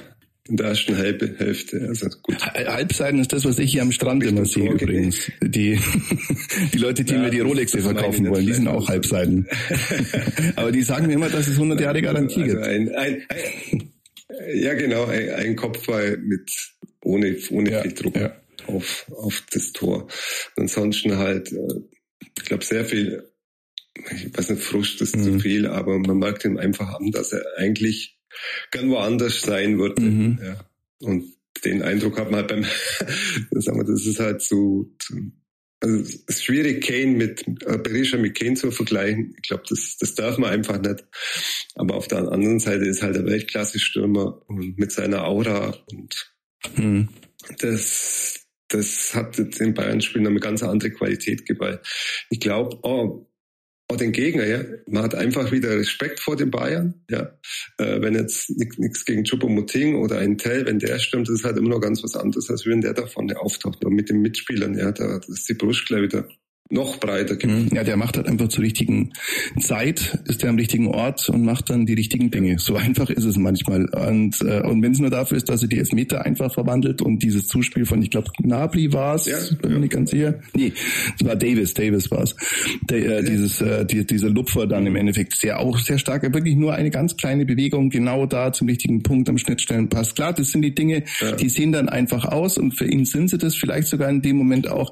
in 0.48 0.56
der 0.56 0.68
ersten 0.68 0.96
Hälfte. 0.96 1.86
Also 1.88 2.08
gut. 2.22 2.38
Halbseiten 2.38 3.20
ist 3.20 3.32
das, 3.32 3.44
was 3.44 3.58
ich 3.58 3.70
hier 3.70 3.82
am 3.82 3.92
Strand 3.92 4.24
immer 4.24 4.44
sehe 4.44 4.72
übrigens. 4.72 5.30
Die, 5.42 5.78
die 6.72 6.78
Leute, 6.78 7.04
die 7.04 7.14
ja, 7.14 7.20
mir 7.20 7.30
die 7.30 7.40
Rolex 7.40 7.72
verkaufen 7.72 8.28
wollen, 8.30 8.46
die 8.46 8.54
sind 8.54 8.68
auch 8.68 8.88
Halbseiten. 8.88 9.46
Aber 10.56 10.72
die 10.72 10.82
sagen 10.82 11.06
mir 11.06 11.14
immer, 11.14 11.28
dass 11.28 11.48
es 11.48 11.54
100 11.54 11.80
Jahre 11.80 12.02
Garantie 12.02 12.42
also 12.42 12.56
gibt. 12.56 12.66
Ein, 12.66 12.94
ein, 12.94 13.22
ein, 13.28 13.92
ja, 14.54 14.74
genau, 14.74 15.04
ein, 15.06 15.30
ein 15.30 15.56
Kopfball 15.56 16.16
mit 16.18 16.50
ohne, 17.02 17.36
ohne 17.50 17.70
ja, 17.70 17.82
viel 17.82 17.92
Druck 17.92 18.16
ja. 18.16 18.34
auf, 18.66 19.06
auf 19.10 19.42
das 19.52 19.72
Tor. 19.72 20.08
ansonsten 20.56 21.16
halt, 21.18 21.52
äh, 21.52 21.80
ich 22.36 22.44
glaube, 22.44 22.64
sehr 22.64 22.84
viel, 22.84 23.28
ich 23.94 24.36
weiß 24.36 24.50
nicht, 24.50 24.62
Frust 24.62 25.00
ist 25.02 25.16
mhm. 25.16 25.24
zu 25.24 25.38
viel, 25.40 25.66
aber 25.66 25.98
man 25.98 26.18
merkt 26.18 26.44
ihm 26.44 26.56
einfach 26.56 26.94
an, 26.98 27.10
dass 27.10 27.32
er 27.32 27.44
eigentlich 27.56 28.17
gern 28.70 28.90
woanders 28.90 29.40
sein 29.42 29.78
würde. 29.78 30.02
Mhm. 30.02 30.38
Ja. 30.42 30.60
Und 31.00 31.32
den 31.64 31.82
Eindruck 31.82 32.18
hat 32.18 32.30
man 32.30 32.40
halt 32.40 32.48
beim, 32.48 32.64
sagen 33.60 33.78
wir, 33.78 33.84
das 33.84 34.06
ist 34.06 34.20
halt 34.20 34.42
so, 34.42 34.90
also 35.80 36.00
es 36.00 36.14
ist 36.26 36.44
schwierig, 36.44 36.84
Kane 36.84 37.12
mit 37.12 37.46
äh, 37.46 37.78
Berisha 37.78 38.16
mit 38.16 38.36
Kane 38.36 38.54
zu 38.54 38.70
vergleichen. 38.70 39.34
Ich 39.36 39.48
glaube, 39.48 39.62
das, 39.68 39.96
das 39.98 40.14
darf 40.14 40.38
man 40.38 40.50
einfach 40.50 40.80
nicht. 40.80 41.04
Aber 41.76 41.94
auf 41.94 42.08
der 42.08 42.18
anderen 42.18 42.58
Seite 42.58 42.84
ist 42.84 43.02
halt 43.02 43.16
der 43.16 43.26
Weltklasse-Stürmer 43.26 44.42
und 44.48 44.78
mit 44.78 44.90
seiner 44.90 45.24
Aura 45.24 45.76
und 45.92 46.32
mhm. 46.76 47.08
das, 47.60 48.40
das 48.68 49.14
hat 49.14 49.38
den 49.38 49.74
Bayern-Spielen 49.74 50.26
eine 50.26 50.40
ganz 50.40 50.62
andere 50.62 50.90
Qualität 50.90 51.46
geballt. 51.46 51.80
Ich 52.30 52.40
glaube, 52.40 52.78
oh, 52.82 53.27
den 53.96 54.12
Gegner, 54.12 54.44
ja. 54.46 54.60
Man 54.86 55.02
hat 55.02 55.14
einfach 55.14 55.50
wieder 55.50 55.70
Respekt 55.70 56.20
vor 56.20 56.36
den 56.36 56.50
Bayern, 56.50 56.94
ja. 57.10 57.32
Äh, 57.78 58.02
wenn 58.02 58.14
jetzt 58.14 58.50
nichts 58.50 59.04
gegen 59.04 59.24
Choupo-Moting 59.24 59.96
oder 59.96 60.18
ein 60.18 60.36
Tell, 60.36 60.66
wenn 60.66 60.78
der 60.78 60.98
stimmt, 60.98 61.28
ist 61.30 61.44
halt 61.44 61.56
immer 61.56 61.70
noch 61.70 61.80
ganz 61.80 62.02
was 62.02 62.14
anderes, 62.14 62.50
als 62.50 62.66
wenn 62.66 62.82
der 62.82 62.92
da 62.92 63.06
vorne 63.06 63.40
auftaucht. 63.40 63.84
Und 63.84 63.94
mit 63.94 64.10
den 64.10 64.20
Mitspielern, 64.20 64.76
ja, 64.76 64.92
da 64.92 65.20
ist 65.26 65.48
die 65.48 65.54
Brust 65.54 65.86
gleich 65.86 66.02
wieder 66.02 66.28
noch 66.70 66.98
breiter 66.98 67.36
gibt. 67.36 67.52
Mhm. 67.52 67.68
Ja, 67.74 67.82
der 67.82 67.96
macht 67.96 68.16
halt 68.16 68.26
einfach 68.26 68.48
zur 68.48 68.62
richtigen 68.62 69.12
Zeit, 69.58 70.18
ist 70.26 70.42
er 70.42 70.50
am 70.50 70.56
richtigen 70.56 70.88
Ort 70.88 71.28
und 71.28 71.44
macht 71.44 71.70
dann 71.70 71.86
die 71.86 71.94
richtigen 71.94 72.30
Dinge. 72.30 72.58
So 72.58 72.76
einfach 72.76 73.08
ist 73.10 73.24
es 73.24 73.36
manchmal. 73.38 73.86
Und, 73.86 74.40
äh, 74.42 74.60
und 74.60 74.82
wenn 74.82 74.92
es 74.92 74.98
nur 74.98 75.10
dafür 75.10 75.38
ist, 75.38 75.48
dass 75.48 75.62
er 75.62 75.68
die 75.68 75.78
Elfmeter 75.78 76.24
einfach 76.24 76.52
verwandelt 76.52 77.00
und 77.00 77.22
dieses 77.22 77.48
Zuspiel 77.48 77.86
von, 77.86 78.02
ich 78.02 78.10
glaube, 78.10 78.30
Gnabry 78.42 78.92
war 78.92 79.14
es, 79.14 79.26
ja, 79.26 79.38
bin 79.62 79.72
mir 79.72 79.78
nicht 79.80 79.92
ganz 79.92 80.10
sicher. 80.10 80.34
Nee, 80.54 80.72
es 81.18 81.24
war 81.24 81.36
Davis, 81.36 81.72
Davis 81.74 82.10
war 82.10 82.22
es. 82.22 82.36
Äh, 82.90 83.22
dieses, 83.22 83.60
äh, 83.60 83.86
die, 83.86 84.06
dieser 84.06 84.28
Lupfer 84.28 84.66
dann 84.66 84.86
im 84.86 84.96
Endeffekt 84.96 85.36
sehr 85.36 85.60
auch 85.60 85.78
sehr 85.78 85.98
stark, 85.98 86.22
wirklich 86.22 86.56
nur 86.56 86.74
eine 86.74 86.90
ganz 86.90 87.16
kleine 87.16 87.46
Bewegung 87.46 87.88
genau 87.88 88.26
da 88.26 88.52
zum 88.52 88.68
richtigen 88.68 89.02
Punkt 89.02 89.28
am 89.28 89.38
Schnittstellen 89.38 89.88
passt. 89.88 90.16
Klar, 90.16 90.34
das 90.34 90.50
sind 90.50 90.62
die 90.62 90.74
Dinge, 90.74 91.04
ja. 91.20 91.32
die 91.32 91.48
sehen 91.48 91.72
dann 91.72 91.88
einfach 91.88 92.26
aus 92.26 92.58
und 92.58 92.72
für 92.72 92.86
ihn 92.86 93.04
sind 93.04 93.30
sie 93.30 93.38
das 93.38 93.54
vielleicht 93.54 93.88
sogar 93.88 94.10
in 94.10 94.20
dem 94.20 94.36
Moment 94.36 94.68
auch, 94.68 94.90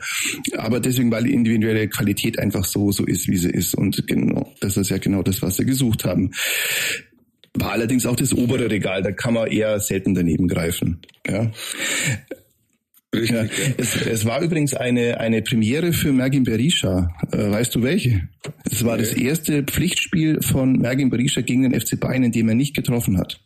aber 0.57 0.81
deswegen, 0.81 1.11
weil 1.11 1.25
die 1.25 1.35
individuelle 1.67 1.89
Qualität 1.89 2.39
einfach 2.39 2.65
so, 2.65 2.93
so 2.93 3.05
ist, 3.05 3.29
wie 3.29 3.37
sie 3.37 3.51
ist 3.51 3.75
und 3.75 4.07
genau, 4.07 4.53
das 4.61 4.77
ist 4.77 4.91
ja 4.91 4.99
genau 4.99 5.23
das, 5.23 5.43
was 5.43 5.57
sie 5.57 5.65
gesucht 5.65 6.05
haben. 6.05 6.31
War 7.55 7.73
allerdings 7.73 8.07
auch 8.07 8.17
das 8.17 8.35
obere 8.35 8.71
Regal, 8.71 9.03
da 9.03 9.13
kann 9.13 9.35
man 9.35 9.49
eher 9.49 9.81
selten 9.81 10.15
daneben 10.15 10.49
greifen. 10.49 11.01
Ja. 11.27 11.51
Richtig, 13.15 13.31
ja. 13.31 13.47
Es, 13.79 13.97
es, 13.97 14.25
war 14.27 14.43
übrigens 14.43 14.75
eine, 14.75 15.19
eine 15.21 15.41
Premiere 15.41 15.93
für 15.93 16.13
Mergin 16.13 16.45
Berisha. 16.45 17.09
Äh, 17.33 17.51
weißt 17.51 17.75
du 17.75 17.83
welche? 17.83 18.29
Es 18.71 18.85
war 18.85 18.95
okay. 18.95 19.03
das 19.05 19.13
erste 19.15 19.63
Pflichtspiel 19.63 20.43
von 20.43 20.73
Mergin 20.73 21.09
Berisha 21.09 21.41
gegen 21.41 21.63
den 21.63 21.81
FC 21.81 21.99
Bayern, 21.99 22.25
in 22.25 22.33
dem 22.33 22.49
er 22.49 22.55
nicht 22.55 22.75
getroffen 22.75 23.17
hat 23.17 23.41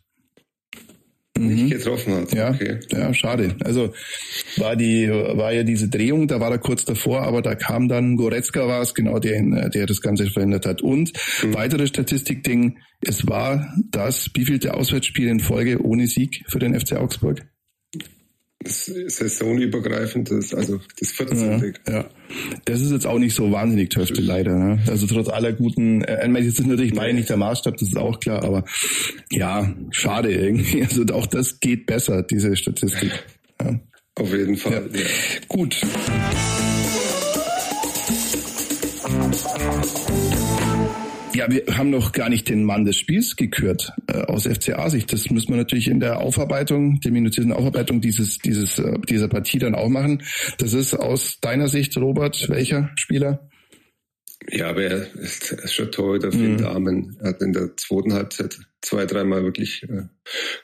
nicht 1.47 1.63
mhm. 1.63 1.69
getroffen 1.69 2.13
hat. 2.13 2.33
Ja, 2.33 2.51
okay. 2.51 2.79
ja, 2.91 3.13
schade. 3.13 3.55
Also 3.63 3.93
war 4.57 4.75
die 4.75 5.09
war 5.09 5.51
ja 5.53 5.63
diese 5.63 5.89
Drehung, 5.89 6.27
da 6.27 6.39
war 6.39 6.51
er 6.51 6.57
kurz 6.57 6.85
davor, 6.85 7.23
aber 7.23 7.41
da 7.41 7.55
kam 7.55 7.87
dann 7.87 8.15
Goretzka 8.15 8.67
war 8.67 8.81
es 8.81 8.93
genau 8.93 9.19
der, 9.19 9.69
der 9.69 9.85
das 9.85 10.01
Ganze 10.01 10.27
verändert 10.27 10.65
hat. 10.65 10.81
Und 10.81 11.11
mhm. 11.43 11.53
weitere 11.53 11.87
Statistikding: 11.87 12.77
Es 13.01 13.27
war 13.27 13.73
das 13.89 14.29
wievielte 14.33 14.73
Auswärtsspiel 14.73 15.27
in 15.27 15.39
Folge 15.39 15.83
ohne 15.83 16.07
Sieg 16.07 16.43
für 16.47 16.59
den 16.59 16.79
FC 16.79 16.93
Augsburg? 16.93 17.41
Saisonübergreifend 18.65 20.29
ist, 20.29 20.53
also 20.53 20.79
das 20.99 21.11
14. 21.11 21.73
Ja, 21.87 21.93
ja, 21.93 22.09
Das 22.65 22.81
ist 22.81 22.91
jetzt 22.91 23.07
auch 23.07 23.19
nicht 23.19 23.35
so 23.35 23.51
wahnsinnig 23.51 23.89
töfte, 23.89 24.21
leider. 24.21 24.55
Ne? 24.55 24.79
Also 24.87 25.07
trotz 25.07 25.29
aller 25.29 25.53
guten, 25.53 26.03
äh, 26.03 26.27
jetzt 26.39 26.59
ist 26.59 26.67
natürlich 26.67 26.93
Bayern 26.93 27.15
nicht 27.15 27.29
der 27.29 27.37
Maßstab, 27.37 27.77
das 27.77 27.89
ist 27.89 27.97
auch 27.97 28.19
klar, 28.19 28.43
aber 28.43 28.63
ja, 29.31 29.73
schade 29.91 30.31
irgendwie. 30.31 30.81
Also 30.91 31.05
auch 31.13 31.27
das 31.27 31.59
geht 31.59 31.85
besser, 31.85 32.21
diese 32.23 32.55
Statistik. 32.55 33.11
Ja. 33.61 33.79
Auf 34.15 34.33
jeden 34.33 34.57
Fall. 34.57 34.89
Ja. 34.93 35.01
Gut. 35.47 35.81
Ja, 41.33 41.49
wir 41.49 41.77
haben 41.77 41.89
noch 41.89 42.11
gar 42.11 42.29
nicht 42.29 42.49
den 42.49 42.63
Mann 42.65 42.83
des 42.83 42.97
Spiels 42.97 43.35
gekürt 43.35 43.93
äh, 44.07 44.21
aus 44.23 44.45
FCA-Sicht. 44.45 45.11
Das 45.13 45.29
müssen 45.29 45.49
wir 45.49 45.57
natürlich 45.57 45.87
in 45.87 46.01
der 46.01 46.19
Aufarbeitung, 46.19 46.99
der 46.99 47.11
minutierten 47.11 47.53
Aufarbeitung 47.53 48.01
dieses, 48.01 48.39
dieses, 48.39 48.79
äh, 48.79 48.99
dieser 49.07 49.29
Partie 49.29 49.59
dann 49.59 49.75
auch 49.75 49.87
machen. 49.87 50.23
Das 50.57 50.73
ist 50.73 50.93
aus 50.93 51.39
deiner 51.39 51.69
Sicht, 51.69 51.95
Robert, 51.97 52.49
welcher 52.49 52.91
Spieler? 52.95 53.49
Ja, 54.49 54.69
aber 54.69 54.83
er 54.83 55.15
ist, 55.15 55.51
ist 55.51 55.73
schon 55.73 55.91
toll, 55.91 56.19
der 56.19 56.33
mhm. 56.33 56.57
Damen. 56.57 57.17
Er 57.21 57.29
hat 57.29 57.41
in 57.41 57.53
der 57.53 57.77
zweiten 57.77 58.13
Halbzeit 58.13 58.59
zwei, 58.81 59.05
dreimal 59.05 59.43
wirklich 59.43 59.83
äh, 59.83 60.03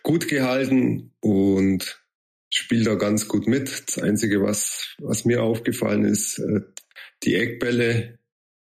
gut 0.03 0.27
gehalten 0.27 1.13
und 1.21 2.01
spielt 2.49 2.87
da 2.87 2.95
ganz 2.95 3.27
gut 3.27 3.47
mit. 3.47 3.83
Das 3.87 3.99
Einzige, 3.99 4.41
was, 4.41 4.95
was 4.99 5.23
mir 5.23 5.43
aufgefallen 5.43 6.03
ist, 6.03 6.39
äh, 6.39 6.61
die 7.23 7.35
Eckbälle 7.35 8.17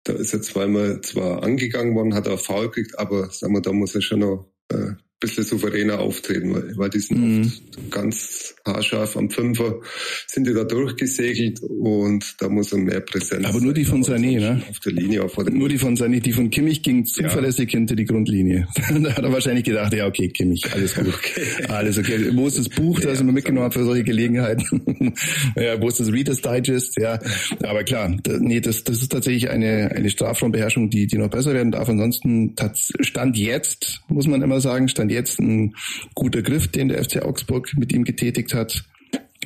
da 0.08 0.14
ist 0.14 0.32
er 0.32 0.42
zweimal 0.42 1.00
zwar 1.02 1.42
angegangen 1.42 1.94
worden, 1.94 2.14
hat 2.14 2.26
er 2.26 2.38
faul 2.38 2.68
gekriegt, 2.68 2.98
aber 2.98 3.30
sagen 3.30 3.54
wir, 3.54 3.60
da 3.60 3.72
muss 3.72 3.94
er 3.94 4.00
schon 4.00 4.20
noch 4.20 4.50
äh, 4.70 4.92
bisschen 5.20 5.44
souveräner 5.44 5.98
auftreten, 5.98 6.54
weil, 6.54 6.76
weil 6.76 6.90
die 6.90 7.00
sind 7.00 7.20
mhm. 7.20 7.44
oft 7.46 7.90
ganz 7.90 8.54
haarscharf 8.64 9.16
am 9.16 9.30
Fünfer, 9.30 9.80
sind 10.26 10.46
die 10.46 10.54
da 10.54 10.64
durchgesegelt 10.64 11.60
und 11.62 12.36
da 12.38 12.48
muss 12.48 12.72
er 12.72 12.78
mehr 12.78 13.00
Präsenz 13.00 13.46
Aber 13.46 13.60
nur 13.60 13.72
die 13.72 13.84
von 13.84 14.02
Sané, 14.02 14.38
ne? 14.38 14.62
Auf 14.70 14.78
der 14.80 14.92
Linie. 14.92 15.24
Auf 15.24 15.34
der 15.34 15.50
nur 15.50 15.68
die 15.68 15.78
von 15.78 15.96
Sané, 15.96 16.20
die 16.20 16.32
von 16.32 16.50
Kimmich 16.50 16.82
ging 16.82 17.04
zuverlässig 17.04 17.72
ja. 17.72 17.78
hinter 17.78 17.96
die 17.96 18.04
Grundlinie. 18.04 18.68
da 18.76 19.16
hat 19.16 19.24
er 19.24 19.32
wahrscheinlich 19.32 19.64
gedacht, 19.64 19.92
ja 19.92 20.06
okay, 20.06 20.28
Kimmich, 20.28 20.64
alles 20.72 20.94
gut. 20.94 21.08
Okay. 21.08 21.66
Alles 21.68 21.98
okay. 21.98 22.30
Wo 22.34 22.46
ist 22.46 22.58
das 22.58 22.68
Buch, 22.68 23.00
das 23.00 23.14
ja, 23.14 23.20
immer 23.20 23.32
mitgenommen 23.32 23.66
hat 23.66 23.74
für 23.74 23.84
solche 23.84 24.04
Gelegenheiten? 24.04 25.14
ja, 25.56 25.80
wo 25.80 25.88
ist 25.88 25.98
das 25.98 26.12
Reader's 26.12 26.40
Digest? 26.40 26.96
Ja, 27.00 27.18
aber 27.62 27.82
klar, 27.84 28.16
nee, 28.38 28.60
das, 28.60 28.84
das 28.84 29.02
ist 29.02 29.10
tatsächlich 29.10 29.50
eine, 29.50 29.90
eine 29.90 30.10
Strafraumbeherrschung, 30.10 30.90
die, 30.90 31.06
die 31.06 31.18
noch 31.18 31.30
besser 31.30 31.54
werden 31.54 31.72
darf. 31.72 31.88
Ansonsten 31.88 32.54
Stand 33.00 33.36
jetzt, 33.36 34.00
muss 34.08 34.26
man 34.26 34.42
immer 34.42 34.60
sagen, 34.60 34.88
Stand 34.88 35.07
jetzt 35.10 35.40
ein 35.40 35.74
guter 36.14 36.42
Griff, 36.42 36.68
den 36.68 36.88
der 36.88 37.02
FC 37.02 37.22
Augsburg 37.22 37.72
mit 37.76 37.92
ihm 37.92 38.04
getätigt 38.04 38.54
hat. 38.54 38.84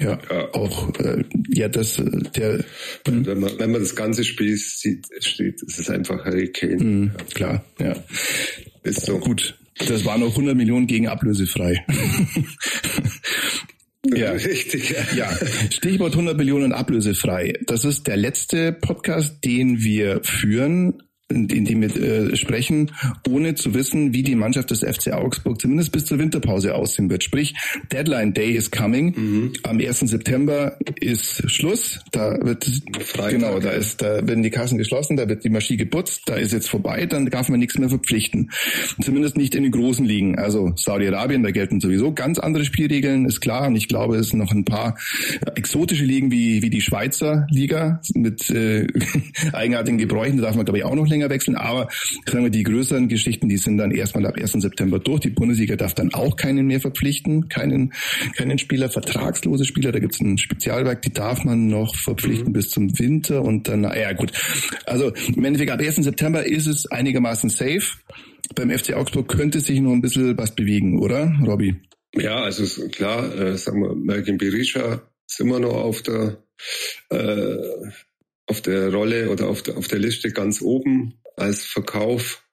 Ja, 0.00 0.18
ja. 0.30 0.54
auch 0.54 0.94
äh, 1.00 1.22
ja, 1.50 1.68
das 1.68 1.98
äh, 1.98 2.04
der 2.34 2.64
wenn, 3.04 3.26
wenn, 3.26 3.40
man 3.40 3.58
wenn 3.58 3.72
man 3.72 3.82
das 3.82 3.94
ganze 3.94 4.24
Spiel 4.24 4.56
sieht, 4.56 5.06
steht, 5.20 5.62
es 5.62 5.78
ist 5.78 5.90
einfach 5.90 6.24
Harry 6.24 6.48
Kane. 6.50 6.82
Mhm, 6.82 7.12
klar, 7.34 7.64
ja. 7.78 7.94
Ist 8.82 9.04
so 9.04 9.18
gut. 9.18 9.58
Das 9.78 10.04
war 10.04 10.18
noch 10.18 10.30
100 10.30 10.56
Millionen 10.56 10.86
gegen 10.86 11.08
ablösefrei. 11.08 11.84
Ja. 14.04 14.32
Richtig. 14.32 14.90
Ja. 14.90 15.30
ja. 15.30 15.38
Stichwort 15.70 16.12
100 16.14 16.36
Millionen 16.36 16.72
ablösefrei. 16.72 17.54
Das 17.66 17.84
ist 17.84 18.08
der 18.08 18.16
letzte 18.16 18.72
Podcast, 18.72 19.44
den 19.44 19.80
wir 19.80 20.22
führen 20.24 21.02
in, 21.32 21.48
in 21.48 21.64
dem 21.64 21.82
wir 21.82 21.96
äh, 21.96 22.36
sprechen, 22.36 22.90
ohne 23.28 23.54
zu 23.54 23.74
wissen, 23.74 24.12
wie 24.14 24.22
die 24.22 24.34
Mannschaft 24.34 24.70
des 24.70 24.80
FC 24.80 25.12
Augsburg 25.12 25.60
zumindest 25.60 25.92
bis 25.92 26.04
zur 26.04 26.18
Winterpause 26.18 26.74
aussehen 26.74 27.10
wird. 27.10 27.24
Sprich, 27.24 27.54
Deadline 27.90 28.32
Day 28.34 28.52
is 28.52 28.70
coming. 28.70 29.14
Mhm. 29.16 29.52
Am 29.64 29.78
1. 29.78 30.00
September 30.00 30.76
ist 31.00 31.50
Schluss. 31.50 32.00
Da 32.12 32.38
wird 32.42 32.64
Freitag, 33.00 33.30
genau, 33.32 33.58
da 33.58 33.70
ist, 33.70 34.02
da 34.02 34.26
werden 34.26 34.42
die 34.42 34.50
Kassen 34.50 34.78
geschlossen, 34.78 35.16
da 35.16 35.28
wird 35.28 35.44
die 35.44 35.50
Maschine 35.50 35.78
geputzt, 35.78 36.22
da 36.26 36.34
ist 36.34 36.52
jetzt 36.52 36.68
vorbei, 36.68 37.06
dann 37.06 37.26
darf 37.26 37.48
man 37.48 37.60
nichts 37.60 37.78
mehr 37.78 37.88
verpflichten. 37.88 38.50
Zumindest 39.00 39.36
nicht 39.36 39.54
in 39.54 39.62
den 39.62 39.72
großen 39.72 40.04
Ligen. 40.04 40.38
Also 40.38 40.72
Saudi-Arabien, 40.76 41.42
da 41.42 41.50
gelten 41.50 41.80
sowieso 41.80 42.12
ganz 42.12 42.38
andere 42.38 42.64
Spielregeln, 42.64 43.26
ist 43.26 43.40
klar. 43.40 43.68
Und 43.68 43.76
ich 43.76 43.88
glaube, 43.88 44.16
es 44.16 44.28
sind 44.28 44.38
noch 44.38 44.52
ein 44.52 44.64
paar 44.64 44.98
exotische 45.54 46.04
Ligen 46.04 46.30
wie, 46.30 46.62
wie 46.62 46.70
die 46.70 46.80
Schweizer 46.80 47.46
Liga 47.50 48.00
mit 48.14 48.50
äh, 48.50 48.86
eigenartigen 49.52 49.98
Gebräuchen, 49.98 50.36
da 50.38 50.44
darf 50.44 50.56
man, 50.56 50.64
glaube 50.64 50.78
ich, 50.78 50.84
auch 50.84 50.94
noch 50.94 51.06
länger 51.06 51.21
Trainer 51.22 51.30
wechseln, 51.30 51.56
aber 51.56 51.88
sagen 52.26 52.44
wir, 52.44 52.50
die 52.50 52.62
größeren 52.62 53.08
Geschichten, 53.08 53.48
die 53.48 53.56
sind 53.56 53.78
dann 53.78 53.90
erstmal 53.90 54.26
ab 54.26 54.36
1. 54.36 54.52
September 54.52 54.98
durch. 54.98 55.20
Die 55.20 55.30
Bundesliga 55.30 55.76
darf 55.76 55.94
dann 55.94 56.12
auch 56.14 56.36
keinen 56.36 56.66
mehr 56.66 56.80
verpflichten, 56.80 57.48
keinen, 57.48 57.92
keinen 58.36 58.58
Spieler, 58.58 58.88
vertragslose 58.88 59.64
Spieler, 59.64 59.92
da 59.92 59.98
gibt 59.98 60.14
es 60.14 60.20
ein 60.20 60.38
Spezialwerk, 60.38 61.02
die 61.02 61.12
darf 61.12 61.44
man 61.44 61.68
noch 61.68 61.94
verpflichten 61.94 62.48
mhm. 62.48 62.52
bis 62.52 62.70
zum 62.70 62.98
Winter 62.98 63.42
und 63.42 63.68
dann, 63.68 63.82
naja 63.82 64.12
gut. 64.12 64.32
Also 64.86 65.12
im 65.34 65.44
Endeffekt 65.44 65.70
ab 65.70 65.80
1. 65.80 65.96
September 65.96 66.44
ist 66.44 66.66
es 66.66 66.86
einigermaßen 66.86 67.50
safe. 67.50 67.82
Beim 68.54 68.70
FC 68.70 68.94
Augsburg 68.94 69.28
könnte 69.28 69.60
sich 69.60 69.80
noch 69.80 69.92
ein 69.92 70.02
bisschen 70.02 70.36
was 70.36 70.54
bewegen, 70.54 70.98
oder, 70.98 71.32
Robby? 71.46 71.76
Ja, 72.14 72.42
also 72.42 72.88
klar, 72.88 73.34
äh, 73.34 73.56
sagen 73.56 73.80
wir, 73.80 73.94
Merkin 73.94 74.36
Berisha 74.36 75.00
ist 75.26 75.40
immer 75.40 75.60
noch 75.60 75.72
auf 75.72 76.02
der 76.02 76.42
äh, 77.08 77.56
auf 78.52 78.60
der 78.60 78.92
Rolle 78.92 79.30
oder 79.30 79.48
auf 79.48 79.62
der, 79.62 79.78
auf 79.78 79.88
der 79.88 79.98
Liste 79.98 80.30
ganz 80.30 80.60
oben 80.60 81.14
als 81.36 81.64
Verkauf. 81.64 82.44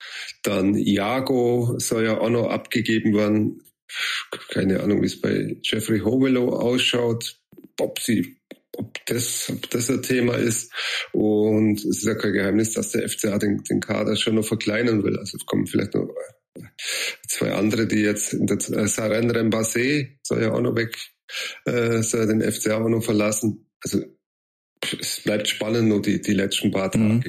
Dann 0.44 0.76
Iago 0.76 1.76
soll 1.78 2.06
ja 2.06 2.20
auch 2.20 2.30
noch 2.30 2.50
abgegeben 2.50 3.14
werden. 3.14 3.62
Keine 4.48 4.80
Ahnung, 4.80 5.02
wie 5.02 5.08
es 5.08 5.20
bei 5.20 5.58
Jeffrey 5.62 6.00
Hovelow 6.00 6.56
ausschaut. 6.56 7.36
Ob 7.82 8.00
sie 8.00 8.38
ob 8.78 9.06
das, 9.08 9.50
ob 9.50 9.70
das 9.72 9.90
ein 9.90 10.02
Thema 10.02 10.36
ist. 10.36 10.72
Und 11.12 11.80
es 11.80 11.98
ist 11.98 12.06
ja 12.06 12.16
kein 12.16 12.32
Geheimnis, 12.32 12.72
dass 12.72 12.92
der 12.92 13.10
FCA 13.10 13.38
den, 13.38 13.62
den 13.70 13.82
Kader 13.82 14.16
schon 14.16 14.36
noch 14.36 14.46
verkleinern 14.46 15.04
will. 15.04 15.18
Also 15.18 15.38
kommen 15.46 15.68
vielleicht 15.68 15.96
noch 15.96 16.08
zwei 17.28 17.52
andere, 17.52 17.88
die 17.88 18.00
jetzt 18.00 18.32
in 18.32 18.48
der 18.48 18.56
äh, 18.56 18.88
Saren 18.88 19.32
Rembassé 19.32 20.18
soll 20.24 20.44
ja 20.44 20.54
auch 20.54 20.62
noch 20.62 20.78
weg, 20.78 20.96
äh, 21.66 22.02
soll 22.04 22.28
den 22.28 22.42
FCA 22.42 22.78
auch 22.78 22.88
noch 22.88 23.04
verlassen. 23.04 23.70
Also 23.84 24.00
es 25.00 25.22
bleibt 25.22 25.48
spannend, 25.48 25.90
nur 25.90 26.02
die, 26.02 26.22
die 26.22 26.34
letzten 26.34 26.72
paar 26.72 26.92
Tage. 26.92 27.06
Mhm. 27.06 27.24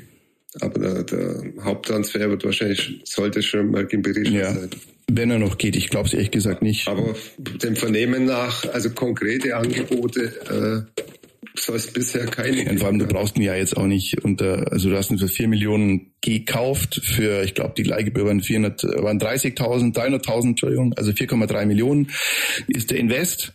Aber 0.61 0.81
der, 0.81 1.05
der, 1.05 1.43
Haupttransfer 1.63 2.29
wird 2.29 2.45
wahrscheinlich, 2.45 3.01
sollte 3.05 3.43
schon 3.43 3.71
mal 3.71 3.87
im 3.91 4.03
Bericht 4.03 4.33
ja. 4.33 4.53
sein. 4.53 4.71
Wenn 5.13 5.31
er 5.31 5.39
noch 5.39 5.59
geht, 5.59 5.77
ich 5.77 5.91
glaube 5.91 6.09
es 6.09 6.15
ehrlich 6.15 6.31
gesagt 6.31 6.63
nicht. 6.63 6.89
Aber 6.89 7.15
dem 7.39 7.77
Vernehmen 7.77 8.25
nach, 8.25 8.65
also 8.73 8.91
konkrete 8.91 9.57
Angebote, 9.57 10.87
äh, 10.97 11.03
soll 11.55 11.77
es 11.77 11.89
bisher 11.89 12.27
keine 12.27 12.65
geben. 12.65 12.79
Vor 12.79 12.89
allem, 12.89 12.99
du 12.99 13.07
brauchst 13.07 13.37
ihn 13.37 13.43
ja 13.43 13.55
jetzt 13.55 13.77
auch 13.77 13.87
nicht 13.87 14.25
unter, 14.25 14.71
also 14.73 14.91
du 14.91 14.97
hast 14.97 15.11
ihn 15.11 15.19
für 15.19 15.29
4 15.29 15.49
Millionen 15.49 16.13
gekauft, 16.21 17.01
für, 17.03 17.43
ich 17.43 17.55
glaube, 17.55 17.75
die 17.77 17.83
Leihgebühr 17.83 18.27
waren 18.27 18.41
400, 18.41 18.83
waren 19.03 19.21
30.000, 19.21 19.95
300.000, 19.95 20.49
Entschuldigung, 20.49 20.95
also 20.95 21.11
4,3 21.11 21.67
Millionen 21.67 22.11
ist 22.69 22.91
der 22.91 22.99
Invest 22.99 23.53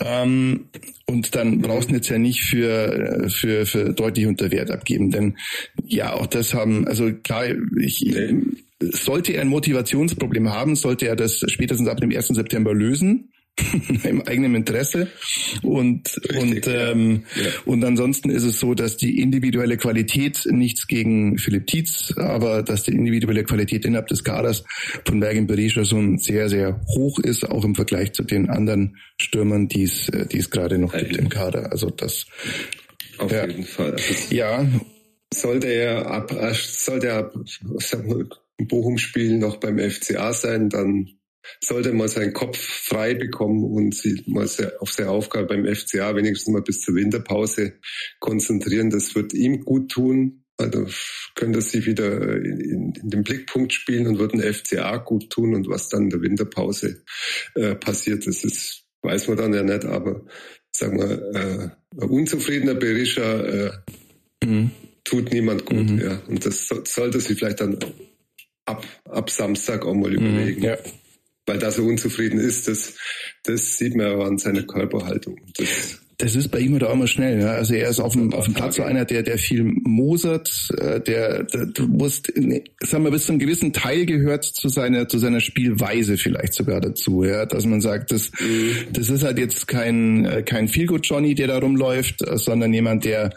Ähm, 0.00 0.66
und 1.06 1.34
dann 1.34 1.60
brauchst 1.60 1.90
du 1.90 1.94
jetzt 1.94 2.08
ja 2.08 2.18
nicht 2.18 2.42
für, 2.42 3.28
für, 3.28 3.66
für 3.66 3.92
deutlich 3.92 4.26
unter 4.26 4.50
Wert 4.50 4.70
abgeben. 4.70 5.10
Denn 5.10 5.36
ja, 5.84 6.12
auch 6.12 6.26
das 6.26 6.54
haben, 6.54 6.86
also 6.86 7.12
klar, 7.12 7.46
ich, 7.80 8.02
nee. 8.02 8.34
sollte 8.80 9.32
er 9.32 9.42
ein 9.42 9.48
Motivationsproblem 9.48 10.50
haben, 10.50 10.76
sollte 10.76 11.06
er 11.06 11.16
das 11.16 11.44
spätestens 11.48 11.88
ab 11.88 12.00
dem 12.00 12.10
1. 12.10 12.28
September 12.28 12.74
lösen. 12.74 13.30
im 14.04 14.22
eigenen 14.22 14.54
Interesse 14.54 15.08
und 15.62 16.14
Richtig, 16.16 16.36
und 16.36 16.66
ähm, 16.66 17.24
ja. 17.36 17.50
und 17.64 17.84
ansonsten 17.84 18.28
ist 18.28 18.42
es 18.42 18.60
so, 18.60 18.74
dass 18.74 18.98
die 18.98 19.20
individuelle 19.20 19.78
Qualität 19.78 20.46
nichts 20.50 20.86
gegen 20.86 21.38
Philipp 21.38 21.66
Tietz, 21.66 22.12
aber 22.16 22.62
dass 22.62 22.82
die 22.82 22.92
individuelle 22.92 23.44
Qualität 23.44 23.86
innerhalb 23.86 24.08
des 24.08 24.24
Kaders 24.24 24.64
von 25.06 25.20
Bergen 25.20 25.46
Berisha 25.46 25.84
schon 25.84 26.18
sehr 26.18 26.50
sehr 26.50 26.80
hoch 26.96 27.18
ist, 27.18 27.48
auch 27.48 27.64
im 27.64 27.74
Vergleich 27.74 28.12
zu 28.12 28.24
den 28.24 28.50
anderen 28.50 28.98
Stürmern, 29.18 29.68
die 29.68 29.84
es 29.84 30.10
äh, 30.10 30.26
die 30.26 30.38
es 30.38 30.50
gerade 30.50 30.78
noch 30.78 30.92
gibt 30.92 31.16
im 31.16 31.30
Kader. 31.30 31.72
Also 31.72 31.88
das 31.88 32.26
auf 33.18 33.32
ja. 33.32 33.46
jeden 33.46 33.64
Fall. 33.64 33.92
Also 33.92 34.34
ja. 34.34 34.66
Sollte 35.32 35.66
er 35.66 36.06
ab 36.10 36.30
sollte 36.54 37.08
er 37.08 37.18
ab 37.18 37.34
Bochum 38.58 38.98
spielen 38.98 39.38
noch 39.38 39.56
beim 39.56 39.78
FCA 39.78 40.32
sein, 40.32 40.68
dann 40.68 41.10
sollte 41.60 41.92
mal 41.92 42.08
seinen 42.08 42.32
Kopf 42.32 42.58
frei 42.58 43.14
bekommen 43.14 43.64
und 43.64 43.94
sich 43.94 44.26
mal 44.26 44.48
auf 44.80 44.90
seine 44.90 45.10
Aufgabe 45.10 45.46
beim 45.48 45.74
FCA 45.74 46.14
wenigstens 46.14 46.52
mal 46.52 46.62
bis 46.62 46.80
zur 46.80 46.94
Winterpause 46.94 47.74
konzentrieren. 48.20 48.90
Das 48.90 49.14
wird 49.14 49.32
ihm 49.32 49.64
gut 49.64 49.90
tun. 49.90 50.44
Also 50.58 50.86
könnte 51.34 51.60
sie 51.60 51.84
wieder 51.84 52.36
in, 52.36 52.94
in 52.94 53.10
den 53.10 53.22
Blickpunkt 53.22 53.74
spielen 53.74 54.06
und 54.06 54.18
wird 54.18 54.32
den 54.32 54.40
FCA 54.40 54.96
gut 54.96 55.28
tun 55.28 55.54
und 55.54 55.68
was 55.68 55.90
dann 55.90 56.04
in 56.04 56.10
der 56.10 56.22
Winterpause 56.22 57.02
äh, 57.54 57.74
passiert, 57.74 58.26
das 58.26 58.42
ist, 58.42 58.84
weiß 59.02 59.28
man 59.28 59.36
dann 59.36 59.52
ja 59.52 59.62
nicht, 59.62 59.84
aber 59.84 60.24
sagen 60.72 60.98
wir, 60.98 61.34
äh, 61.34 62.00
ein 62.00 62.08
unzufriedener 62.08 62.74
Berischer 62.74 63.66
äh, 63.66 64.46
mhm. 64.46 64.70
tut 65.04 65.30
niemand 65.30 65.66
gut, 65.66 65.90
mhm. 65.90 66.00
ja. 66.00 66.22
Und 66.26 66.46
das 66.46 66.68
so, 66.68 66.82
sollte 66.86 67.20
sie 67.20 67.34
vielleicht 67.34 67.60
dann 67.60 67.78
ab, 68.64 68.86
ab 69.04 69.28
Samstag 69.28 69.84
auch 69.84 69.94
mal 69.94 70.10
mhm. 70.10 70.16
überlegen. 70.16 70.62
Ja 70.62 70.78
weil 71.46 71.58
da 71.58 71.70
so 71.70 71.84
unzufrieden 71.84 72.38
ist, 72.38 72.68
das, 72.68 72.94
das 73.44 73.78
sieht 73.78 73.94
man 73.94 74.06
aber 74.06 74.26
an 74.26 74.38
seiner 74.38 74.64
Körperhaltung. 74.64 75.40
Das, 75.56 76.00
das 76.18 76.34
ist 76.34 76.48
bei 76.48 76.60
ihm 76.60 76.74
oder 76.74 76.88
auch 76.88 76.94
immer 76.94 77.06
schnell. 77.06 77.40
Ja? 77.40 77.52
Also 77.52 77.74
er 77.74 77.90
ist 77.90 78.00
auf 78.00 78.14
dem, 78.14 78.32
auf 78.32 78.46
dem 78.46 78.54
Platz 78.54 78.76
so 78.76 78.82
einer, 78.82 79.04
der, 79.04 79.22
der 79.22 79.36
viel 79.36 79.64
mosert, 79.64 80.68
äh, 80.78 81.00
der, 81.00 81.44
der 81.44 81.66
du 81.66 81.86
musst, 81.88 82.32
sagen 82.80 83.04
wir, 83.04 83.10
bis 83.10 83.26
zu 83.26 83.32
einem 83.32 83.38
gewissen 83.38 83.72
Teil 83.72 84.06
gehört 84.06 84.44
zu 84.44 84.68
seiner, 84.68 85.08
zu 85.08 85.18
seiner 85.18 85.40
Spielweise 85.40 86.16
vielleicht 86.16 86.54
sogar 86.54 86.80
dazu, 86.80 87.24
ja, 87.24 87.44
dass 87.44 87.66
man 87.66 87.80
sagt, 87.80 88.12
das, 88.12 88.30
mhm. 88.40 88.92
das 88.92 89.10
ist 89.10 89.24
halt 89.24 89.38
jetzt 89.38 89.68
kein, 89.68 90.24
äh, 90.24 90.42
kein 90.42 90.68
Feelgood 90.68 91.06
Johnny, 91.06 91.34
der 91.34 91.48
da 91.48 91.58
rumläuft, 91.58 92.24
sondern 92.38 92.72
jemand, 92.72 93.04
der, 93.04 93.30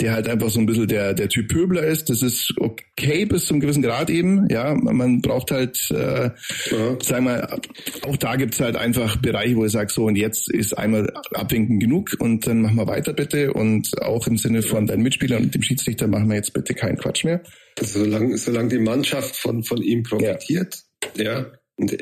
der 0.00 0.12
halt 0.12 0.28
einfach 0.28 0.50
so 0.50 0.60
ein 0.60 0.66
bisschen 0.66 0.86
der, 0.86 1.14
der 1.14 1.28
Typ 1.28 1.48
Pöbler 1.48 1.82
ist. 1.82 2.10
Das 2.10 2.22
ist 2.22 2.54
okay 2.58 3.24
bis 3.24 3.46
zum 3.46 3.58
gewissen 3.58 3.82
Grad 3.82 4.08
eben, 4.08 4.48
ja. 4.48 4.74
Man 4.74 5.20
braucht 5.20 5.50
halt, 5.50 5.78
äh, 5.90 6.30
ja. 6.70 6.98
sagen 7.02 7.24
wir, 7.24 7.60
auch 8.06 8.16
da 8.16 8.36
gibt's 8.36 8.60
halt 8.60 8.76
einfach 8.76 9.16
Bereiche, 9.16 9.56
wo 9.56 9.64
ich 9.64 9.72
sage, 9.72 9.92
so 9.92 10.04
und 10.04 10.16
jetzt 10.16 10.50
ist 10.50 10.78
einmal 10.78 11.12
abwinken 11.34 11.80
genug 11.80 12.19
und 12.20 12.46
dann 12.46 12.62
machen 12.62 12.76
wir 12.76 12.86
weiter 12.86 13.12
bitte 13.12 13.52
und 13.52 14.00
auch 14.02 14.26
im 14.26 14.36
Sinne 14.36 14.62
von 14.62 14.86
deinen 14.86 15.02
Mitspielern 15.02 15.44
und 15.44 15.54
dem 15.54 15.62
Schiedsrichter 15.62 16.06
machen 16.06 16.28
wir 16.28 16.36
jetzt 16.36 16.52
bitte 16.52 16.74
keinen 16.74 16.98
Quatsch 16.98 17.24
mehr. 17.24 17.42
Solange, 17.80 18.36
solange 18.36 18.68
die 18.68 18.78
Mannschaft 18.78 19.36
von, 19.36 19.64
von 19.64 19.82
ihm 19.82 20.02
profitiert, 20.02 20.82
ja, 21.16 21.24
ja 21.24 21.52
und 21.76 21.96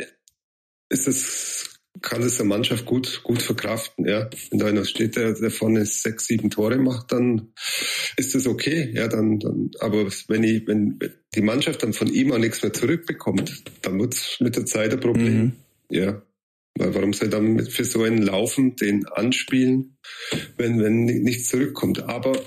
ist 0.90 1.06
es, 1.06 1.80
kann 2.02 2.22
es 2.22 2.37
der 2.37 2.46
Mannschaft 2.46 2.84
gut, 2.84 3.22
gut 3.22 3.42
verkraften, 3.42 4.06
ja. 4.06 4.28
Wenn 4.50 4.58
da 4.58 4.66
einer 4.66 4.84
steht, 4.84 5.16
der, 5.16 5.34
der 5.34 5.50
vorne 5.50 5.87
sechs, 5.87 6.26
sieben 6.26 6.50
Tore 6.50 6.78
macht, 6.78 7.12
dann 7.12 7.52
ist 8.16 8.34
das 8.34 8.46
okay, 8.46 8.90
ja, 8.94 9.06
dann, 9.06 9.38
dann, 9.38 9.70
aber 9.78 10.06
wenn 10.26 10.42
ich, 10.42 10.66
wenn 10.66 10.98
die 11.34 11.42
Mannschaft 11.42 11.82
dann 11.82 11.92
von 11.92 12.08
ihm 12.08 12.32
auch 12.32 12.38
nichts 12.38 12.62
mehr 12.62 12.72
zurückbekommt, 12.72 13.62
dann 13.82 14.00
wird 14.00 14.14
es 14.14 14.38
mit 14.40 14.56
der 14.56 14.66
Zeit 14.66 14.92
ein 14.92 15.00
Problem, 15.00 15.40
mhm. 15.40 15.52
ja. 15.90 16.22
Weil 16.78 16.94
warum 16.94 17.12
soll 17.12 17.28
dann 17.28 17.66
für 17.66 17.85
so 17.85 18.02
einen 18.02 18.23
Laufen 18.23 18.76
den 18.76 19.06
anspielen, 19.06 19.99
wenn, 20.56 20.80
wenn 20.80 21.04
nichts 21.04 21.49
zurückkommt? 21.49 22.02
Aber 22.04 22.40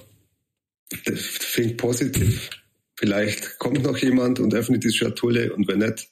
das 1.05 1.19
fängt 1.19 1.77
positiv. 1.77 2.49
Vielleicht 2.95 3.57
kommt 3.59 3.83
noch 3.83 3.97
jemand 3.97 4.39
und 4.39 4.53
öffnet 4.53 4.83
die 4.83 4.93
Schatulle 4.93 5.53
und 5.53 5.67
wenn 5.67 5.79
nicht, 5.79 6.09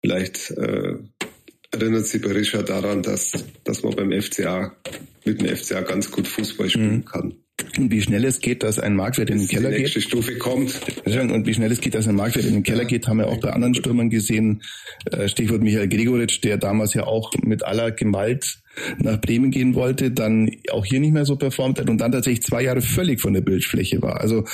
vielleicht 0.00 0.50
äh, 0.52 0.94
erinnert 1.70 2.06
sich 2.06 2.22
Berisha 2.22 2.62
daran, 2.62 3.02
dass, 3.02 3.32
dass 3.64 3.82
man 3.82 3.94
beim 3.94 4.12
FCA 4.12 4.76
mit 5.24 5.40
dem 5.40 5.56
FCA 5.56 5.82
ganz 5.82 6.10
gut 6.10 6.26
Fußball 6.26 6.70
spielen 6.70 6.96
mhm. 6.96 7.04
kann. 7.04 7.34
Wie 7.76 8.00
schnell 8.00 8.24
es 8.24 8.40
geht, 8.40 8.62
dass 8.62 8.78
ein 8.78 8.94
Marktwert 8.94 9.30
in 9.30 9.38
den 9.38 9.48
Keller 9.48 9.70
die 9.70 9.78
nächste 9.78 10.00
geht. 10.00 10.08
Stufe 10.08 10.38
kommt. 10.38 10.80
Und 11.04 11.46
wie 11.46 11.54
schnell 11.54 11.72
es 11.72 11.80
geht, 11.80 11.94
dass 11.94 12.08
ein 12.08 12.14
Marktwert 12.14 12.46
in 12.46 12.54
den 12.54 12.62
Keller 12.62 12.84
geht, 12.84 13.06
haben 13.06 13.18
wir 13.18 13.28
auch 13.28 13.40
bei 13.40 13.50
anderen 13.50 13.74
Stürmern 13.74 14.10
gesehen. 14.10 14.62
Äh, 15.10 15.28
Stichwort 15.28 15.62
Michael 15.62 15.88
Gregoritsch, 15.88 16.42
der 16.42 16.56
damals 16.56 16.94
ja 16.94 17.04
auch 17.04 17.32
mit 17.42 17.64
aller 17.64 17.90
Gewalt 17.90 18.60
nach 18.98 19.20
Bremen 19.20 19.50
gehen 19.50 19.74
wollte, 19.74 20.10
dann 20.10 20.50
auch 20.70 20.84
hier 20.84 21.00
nicht 21.00 21.12
mehr 21.12 21.24
so 21.24 21.36
performt 21.36 21.80
hat 21.80 21.88
und 21.88 21.98
dann 21.98 22.12
tatsächlich 22.12 22.42
zwei 22.42 22.62
Jahre 22.62 22.82
völlig 22.82 23.20
von 23.20 23.32
der 23.32 23.40
Bildfläche 23.40 24.02
war. 24.02 24.20
Also 24.20 24.44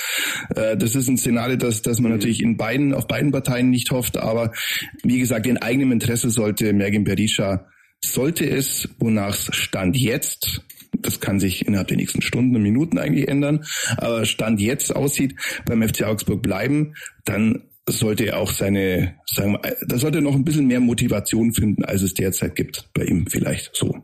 äh, 0.55 0.77
das 0.77 0.95
ist 0.95 1.07
ein 1.07 1.17
Szenario, 1.17 1.57
das, 1.57 1.81
das 1.81 1.99
man 1.99 2.11
natürlich 2.11 2.41
in 2.41 2.57
beiden, 2.57 2.93
auf 2.93 3.07
beiden 3.07 3.31
Parteien 3.31 3.69
nicht 3.69 3.91
hofft, 3.91 4.17
aber 4.17 4.53
wie 5.03 5.19
gesagt, 5.19 5.45
in 5.45 5.57
eigenem 5.57 5.91
Interesse 5.91 6.29
sollte 6.29 6.73
Mergin 6.73 7.03
Berisha 7.03 7.65
sollte 8.03 8.45
es, 8.45 8.89
wonach 8.99 9.33
es 9.33 9.55
Stand 9.55 9.97
jetzt 9.97 10.61
das 11.03 11.19
kann 11.19 11.39
sich 11.39 11.65
innerhalb 11.67 11.87
der 11.87 11.97
nächsten 11.97 12.21
Stunden 12.21 12.55
und 12.55 12.63
Minuten 12.63 12.97
eigentlich 12.97 13.27
ändern. 13.27 13.63
Aber 13.97 14.25
Stand 14.25 14.59
jetzt 14.59 14.95
aussieht, 14.95 15.35
beim 15.65 15.87
FC 15.87 16.03
Augsburg 16.03 16.41
bleiben, 16.41 16.95
dann 17.25 17.63
sollte 17.87 18.25
er 18.25 18.39
auch 18.39 18.51
seine, 18.51 19.15
sagen 19.25 19.53
wir, 19.53 19.75
da 19.87 19.97
sollte 19.97 20.19
er 20.19 20.21
noch 20.21 20.35
ein 20.35 20.45
bisschen 20.45 20.67
mehr 20.67 20.79
Motivation 20.79 21.53
finden, 21.53 21.83
als 21.83 22.01
es 22.01 22.13
derzeit 22.13 22.55
gibt 22.55 22.89
bei 22.93 23.03
ihm 23.03 23.27
vielleicht 23.27 23.75
so. 23.75 24.03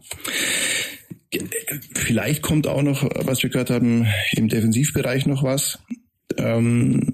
Vielleicht 1.96 2.42
kommt 2.42 2.68
auch 2.68 2.82
noch, 2.82 3.08
was 3.16 3.44
wir 3.44 3.50
gehört 3.50 3.70
haben, 3.70 4.08
im 4.32 4.50
Defensivbereich 4.50 5.26
noch 5.26 5.44
was. 5.44 5.80
Ähm. 6.38 7.14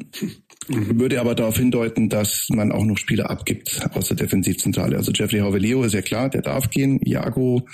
Würde 0.67 1.19
aber 1.19 1.35
darauf 1.35 1.57
hindeuten, 1.57 2.09
dass 2.09 2.47
man 2.49 2.71
auch 2.71 2.83
noch 2.83 2.97
Spieler 2.97 3.29
abgibt 3.29 3.81
aus 3.93 4.07
der 4.07 4.17
Defensivzentrale. 4.17 4.97
Also 4.97 5.11
Jeffrey 5.11 5.39
Hauveleo 5.39 5.83
ist 5.83 5.93
ja 5.93 6.01
klar, 6.01 6.29
der 6.29 6.41
darf 6.41 6.69
gehen. 6.69 6.99
Iago, 7.03 7.67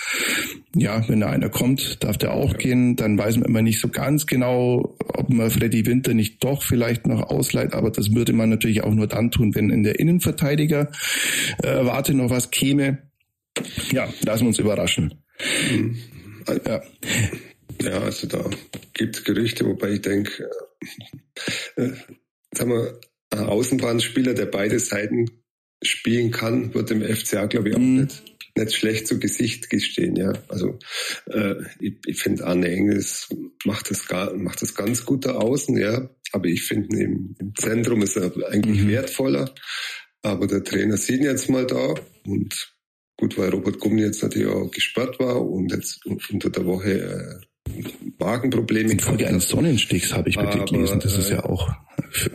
ja, 0.75 1.07
wenn 1.07 1.21
da 1.21 1.29
einer 1.29 1.49
kommt, 1.49 2.03
darf 2.03 2.17
der 2.17 2.33
auch 2.33 2.57
gehen. 2.57 2.97
Dann 2.97 3.17
weiß 3.17 3.37
man 3.37 3.45
immer 3.45 3.61
nicht 3.61 3.79
so 3.79 3.87
ganz 3.87 4.25
genau, 4.25 4.97
ob 5.07 5.29
man 5.29 5.49
Freddy 5.49 5.85
Winter 5.85 6.13
nicht 6.13 6.43
doch 6.43 6.63
vielleicht 6.63 7.07
noch 7.07 7.29
ausleiht. 7.29 7.73
Aber 7.73 7.91
das 7.91 8.13
würde 8.13 8.33
man 8.33 8.49
natürlich 8.49 8.83
auch 8.83 8.93
nur 8.93 9.07
dann 9.07 9.31
tun, 9.31 9.55
wenn 9.55 9.69
in 9.69 9.83
der 9.83 9.99
Innenverteidiger 9.99 10.91
äh, 11.63 11.85
Warte 11.85 12.13
noch 12.13 12.29
was 12.29 12.51
käme. 12.51 13.09
Ja, 13.91 14.13
lassen 14.25 14.43
wir 14.43 14.47
uns 14.49 14.59
überraschen. 14.59 15.13
Mhm. 15.71 15.97
Ja. 16.65 16.81
ja, 17.81 17.99
also 17.99 18.27
da 18.27 18.49
gibt 18.93 19.15
es 19.15 19.23
Gerüchte, 19.23 19.65
wobei 19.65 19.91
ich 19.91 20.01
denke, 20.01 20.49
äh, 21.75 21.91
sagen 22.53 22.71
wir, 22.71 22.99
ein 23.31 23.45
Außenbahnspieler, 23.45 24.33
der 24.33 24.45
beide 24.45 24.79
Seiten 24.79 25.29
spielen 25.83 26.31
kann, 26.31 26.73
wird 26.73 26.89
dem 26.89 27.01
FCA, 27.01 27.45
glaube 27.45 27.69
ich, 27.69 27.75
auch 27.75 27.79
mhm. 27.79 28.01
nicht, 28.01 28.23
nicht 28.55 28.75
schlecht 28.75 29.07
zu 29.07 29.19
Gesicht 29.19 29.69
gestehen. 29.69 30.15
Ja, 30.15 30.33
also 30.47 30.77
äh, 31.27 31.55
ich, 31.79 31.95
ich 32.05 32.21
finde 32.21 32.45
Arne 32.45 32.69
Engels 32.69 33.29
macht 33.65 33.89
das 33.89 34.07
gar, 34.07 34.33
macht 34.35 34.61
das 34.61 34.75
ganz 34.75 35.05
gut 35.05 35.25
da 35.25 35.33
außen, 35.33 35.77
ja. 35.77 36.09
Aber 36.33 36.45
ich 36.45 36.63
finde 36.63 36.97
im, 36.97 37.35
im, 37.39 37.55
Zentrum 37.55 38.01
ist 38.03 38.15
er 38.15 38.31
eigentlich 38.49 38.83
mhm. 38.83 38.89
wertvoller. 38.89 39.53
Aber 40.21 40.47
der 40.47 40.63
Trainer 40.63 40.97
sieht 40.97 41.19
ihn 41.19 41.25
jetzt 41.25 41.49
mal 41.49 41.65
da 41.65 41.95
und 42.25 42.75
gut, 43.17 43.37
weil 43.37 43.49
Robert 43.49 43.79
Gummi 43.79 44.01
jetzt 44.01 44.21
natürlich 44.21 44.47
auch 44.47 44.69
gesperrt 44.69 45.19
war 45.19 45.41
und 45.41 45.71
jetzt 45.71 46.05
unter 46.05 46.49
der 46.49 46.65
Woche 46.65 47.41
äh, 47.69 47.71
Magenprobleme. 48.19 48.91
Infolge 48.91 49.27
eines 49.27 49.49
Sonnenstichs 49.49 50.13
habe 50.13 50.29
ich 50.29 50.37
bitte 50.37 50.63
gelesen. 50.65 50.99
Das 50.99 51.17
ist 51.17 51.29
ja 51.29 51.39
äh, 51.39 51.43
auch 51.43 51.69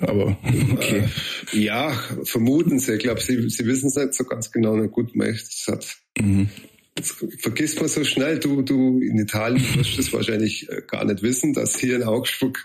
aber 0.01 0.39
okay. 0.73 1.05
Äh, 1.53 1.59
ja, 1.59 1.93
vermuten 2.25 2.79
sie. 2.79 2.95
Ich 2.95 3.01
glaube, 3.01 3.21
sie, 3.21 3.49
sie 3.49 3.67
wissen 3.67 3.89
es 3.89 3.97
nicht 3.97 4.15
so 4.15 4.25
ganz 4.25 4.51
genau. 4.51 4.77
Na 4.77 4.87
gut, 4.87 5.13
es 5.15 5.67
hat 5.69 5.97
mhm. 6.19 6.49
Das 6.97 7.15
vergisst 7.41 7.79
man 7.79 7.89
so 7.89 8.05
schnell. 8.05 8.39
Du, 8.39 8.63
du 8.63 9.01
in 9.01 9.19
Italien 9.19 9.63
wirst 9.77 9.99
es 9.99 10.11
wahrscheinlich 10.15 10.67
äh, 10.71 10.81
gar 10.87 11.05
nicht 11.05 11.23
wissen, 11.23 11.53
dass 11.53 11.79
hier 11.79 11.97
in 11.97 12.03
Augsburg 12.03 12.59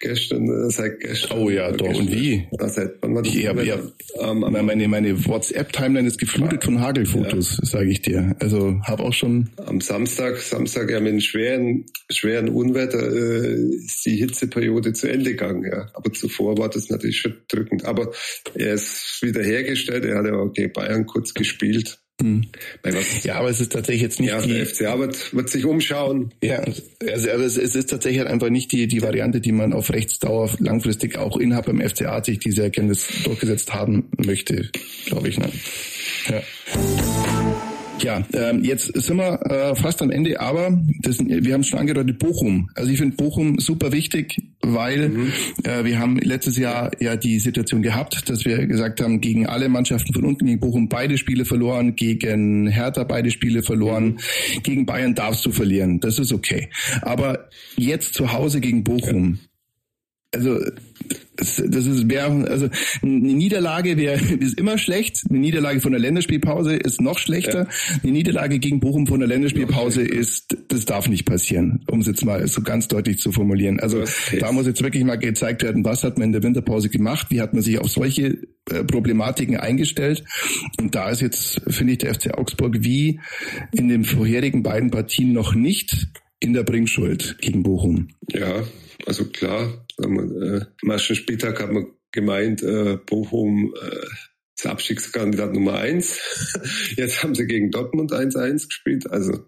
gestern, 0.00 0.46
äh, 0.46 0.70
seit 0.70 1.00
gestern. 1.00 1.38
Oh 1.38 1.48
ja, 1.48 1.72
doch. 1.72 1.98
Und 1.98 2.12
wie? 2.12 2.46
seit 2.66 2.96
wann 3.00 3.14
war 3.14 3.22
das? 3.22 3.34
Ich 3.34 3.46
hab, 3.46 3.64
ja, 3.64 3.78
ähm, 4.20 4.40
meine, 4.40 4.88
meine 4.88 5.26
WhatsApp-Timeline 5.26 6.06
ist 6.06 6.18
geflutet 6.18 6.64
von 6.64 6.80
Hagelfotos, 6.80 7.60
ja. 7.62 7.64
sage 7.66 7.90
ich 7.90 8.02
dir. 8.02 8.36
Also 8.40 8.78
habe 8.82 9.04
auch 9.04 9.14
schon. 9.14 9.48
Am 9.56 9.80
Samstag, 9.80 10.36
Samstag 10.36 10.90
ja 10.90 11.00
mit 11.00 11.12
einem 11.12 11.20
schweren, 11.20 11.86
schweren 12.10 12.50
Unwetter 12.50 13.00
äh, 13.00 13.54
ist 13.54 14.04
die 14.04 14.16
Hitzeperiode 14.16 14.92
zu 14.92 15.10
Ende 15.10 15.30
gegangen. 15.30 15.64
Ja. 15.64 15.88
Aber 15.94 16.12
zuvor 16.12 16.58
war 16.58 16.68
das 16.68 16.90
natürlich 16.90 17.20
schon 17.20 17.38
drückend. 17.48 17.86
Aber 17.86 18.12
er 18.54 18.74
ist 18.74 19.20
wieder 19.22 19.42
hergestellt. 19.42 20.04
Er 20.04 20.18
hat 20.18 20.26
ja 20.26 20.34
auch 20.34 20.52
gegen 20.52 20.74
Bayern 20.74 21.06
kurz 21.06 21.32
gespielt 21.32 21.98
Hm. 22.20 22.46
Ja, 23.22 23.36
aber 23.36 23.48
es 23.48 23.60
ist 23.60 23.72
tatsächlich 23.72 24.02
jetzt 24.02 24.18
nicht 24.20 24.30
ja, 24.30 24.40
die... 24.40 24.52
Der 24.52 24.66
FCA 24.66 24.98
wird, 24.98 25.34
wird 25.34 25.48
sich 25.48 25.64
umschauen. 25.64 26.34
Ja, 26.42 26.64
also, 27.12 27.30
aber 27.30 27.44
es, 27.44 27.56
es 27.56 27.76
ist 27.76 27.90
tatsächlich 27.90 28.18
halt 28.18 28.28
einfach 28.28 28.50
nicht 28.50 28.72
die, 28.72 28.88
die 28.88 29.02
Variante, 29.02 29.40
die 29.40 29.52
man 29.52 29.72
auf 29.72 29.92
Rechtsdauer 29.92 30.50
langfristig 30.58 31.16
auch 31.16 31.36
innerhalb 31.36 31.66
beim 31.66 31.80
FCA 31.80 32.22
sich 32.24 32.40
diese 32.40 32.64
Erkenntnis 32.64 33.06
durchgesetzt 33.24 33.72
haben 33.72 34.10
möchte, 34.16 34.68
glaube 35.06 35.28
ich. 35.28 35.38
Ne? 35.38 35.48
Ja. 36.28 36.42
Ja, 38.00 38.24
ähm, 38.32 38.62
jetzt 38.62 38.94
sind 38.94 39.16
wir 39.16 39.40
äh, 39.50 39.74
fast 39.74 40.02
am 40.02 40.10
Ende, 40.10 40.40
aber 40.40 40.80
das, 41.00 41.18
wir 41.18 41.52
haben 41.52 41.62
es 41.62 41.68
schon 41.68 41.80
angedeutet, 41.80 42.18
Bochum. 42.18 42.70
Also 42.74 42.90
ich 42.90 42.98
finde 42.98 43.16
Bochum 43.16 43.58
super 43.58 43.92
wichtig, 43.92 44.36
weil 44.62 45.08
mhm. 45.08 45.32
äh, 45.64 45.84
wir 45.84 45.98
haben 45.98 46.16
letztes 46.18 46.56
Jahr 46.56 46.90
ja 47.00 47.16
die 47.16 47.38
Situation 47.38 47.82
gehabt, 47.82 48.28
dass 48.28 48.44
wir 48.44 48.66
gesagt 48.66 49.00
haben, 49.00 49.20
gegen 49.20 49.46
alle 49.46 49.68
Mannschaften 49.68 50.12
von 50.12 50.24
unten 50.24 50.46
gegen 50.46 50.60
Bochum 50.60 50.88
beide 50.88 51.16
Spiele 51.16 51.44
verloren, 51.44 51.96
gegen 51.96 52.66
Hertha 52.66 53.04
beide 53.04 53.30
Spiele 53.30 53.62
verloren, 53.62 54.04
mhm. 54.04 54.62
gegen 54.62 54.86
Bayern 54.86 55.14
darfst 55.14 55.46
du 55.46 55.52
verlieren. 55.52 56.00
Das 56.00 56.18
ist 56.18 56.32
okay. 56.32 56.70
Aber 57.02 57.48
jetzt 57.76 58.14
zu 58.14 58.32
Hause 58.32 58.60
gegen 58.60 58.84
Bochum, 58.84 59.38
also 60.34 60.60
das 61.36 61.58
ist 61.58 62.10
wär, 62.10 62.26
also 62.26 62.68
eine 63.02 63.12
Niederlage 63.12 63.96
wäre 63.96 64.20
ist 64.40 64.58
immer 64.58 64.76
schlecht. 64.76 65.22
Eine 65.28 65.38
Niederlage 65.38 65.80
von 65.80 65.92
der 65.92 66.00
Länderspielpause 66.00 66.74
ist 66.74 67.00
noch 67.00 67.18
schlechter. 67.18 67.64
Ja. 67.64 67.98
Eine 68.02 68.12
Niederlage 68.12 68.58
gegen 68.58 68.80
Bochum 68.80 69.06
von 69.06 69.20
der 69.20 69.28
Länderspielpause 69.28 70.02
ist, 70.02 70.56
das 70.68 70.84
darf 70.84 71.08
nicht 71.08 71.24
passieren, 71.24 71.84
um 71.90 72.00
es 72.00 72.06
jetzt 72.08 72.24
mal 72.24 72.46
so 72.46 72.62
ganz 72.62 72.88
deutlich 72.88 73.18
zu 73.18 73.32
formulieren. 73.32 73.80
Also 73.80 74.02
okay. 74.02 74.38
da 74.38 74.52
muss 74.52 74.66
jetzt 74.66 74.82
wirklich 74.82 75.04
mal 75.04 75.16
gezeigt 75.16 75.62
werden, 75.62 75.84
was 75.84 76.04
hat 76.04 76.18
man 76.18 76.26
in 76.26 76.32
der 76.32 76.42
Winterpause 76.42 76.88
gemacht, 76.90 77.28
wie 77.30 77.40
hat 77.40 77.54
man 77.54 77.62
sich 77.62 77.78
auf 77.78 77.88
solche 77.88 78.38
äh, 78.70 78.84
Problematiken 78.84 79.56
eingestellt. 79.56 80.24
Und 80.78 80.94
da 80.94 81.08
ist 81.08 81.22
jetzt, 81.22 81.62
finde 81.68 81.92
ich, 81.92 81.98
der 81.98 82.14
FC 82.14 82.36
Augsburg 82.36 82.78
wie 82.80 83.20
in 83.72 83.88
den 83.88 84.04
vorherigen 84.04 84.62
beiden 84.62 84.90
Partien 84.90 85.32
noch 85.32 85.54
nicht 85.54 86.08
in 86.40 86.52
der 86.52 86.64
Bringschuld 86.64 87.38
gegen 87.40 87.62
Bochum. 87.62 88.08
Ja, 88.32 88.62
also 89.06 89.24
klar, 89.24 89.86
am 90.02 90.90
ersten 90.90 91.14
Spieltag 91.14 91.60
hat 91.60 91.72
man 91.72 91.86
gemeint, 92.12 92.62
äh, 92.62 92.96
Bochum 93.04 93.74
äh, 93.80 94.06
ist 94.58 94.66
Abstiegskandidat 94.66 95.52
Nummer 95.52 95.74
eins. 95.74 96.18
Jetzt 96.96 97.22
haben 97.22 97.34
sie 97.34 97.46
gegen 97.46 97.70
Dortmund 97.70 98.12
1-1 98.12 98.68
gespielt. 98.68 99.10
Also 99.10 99.44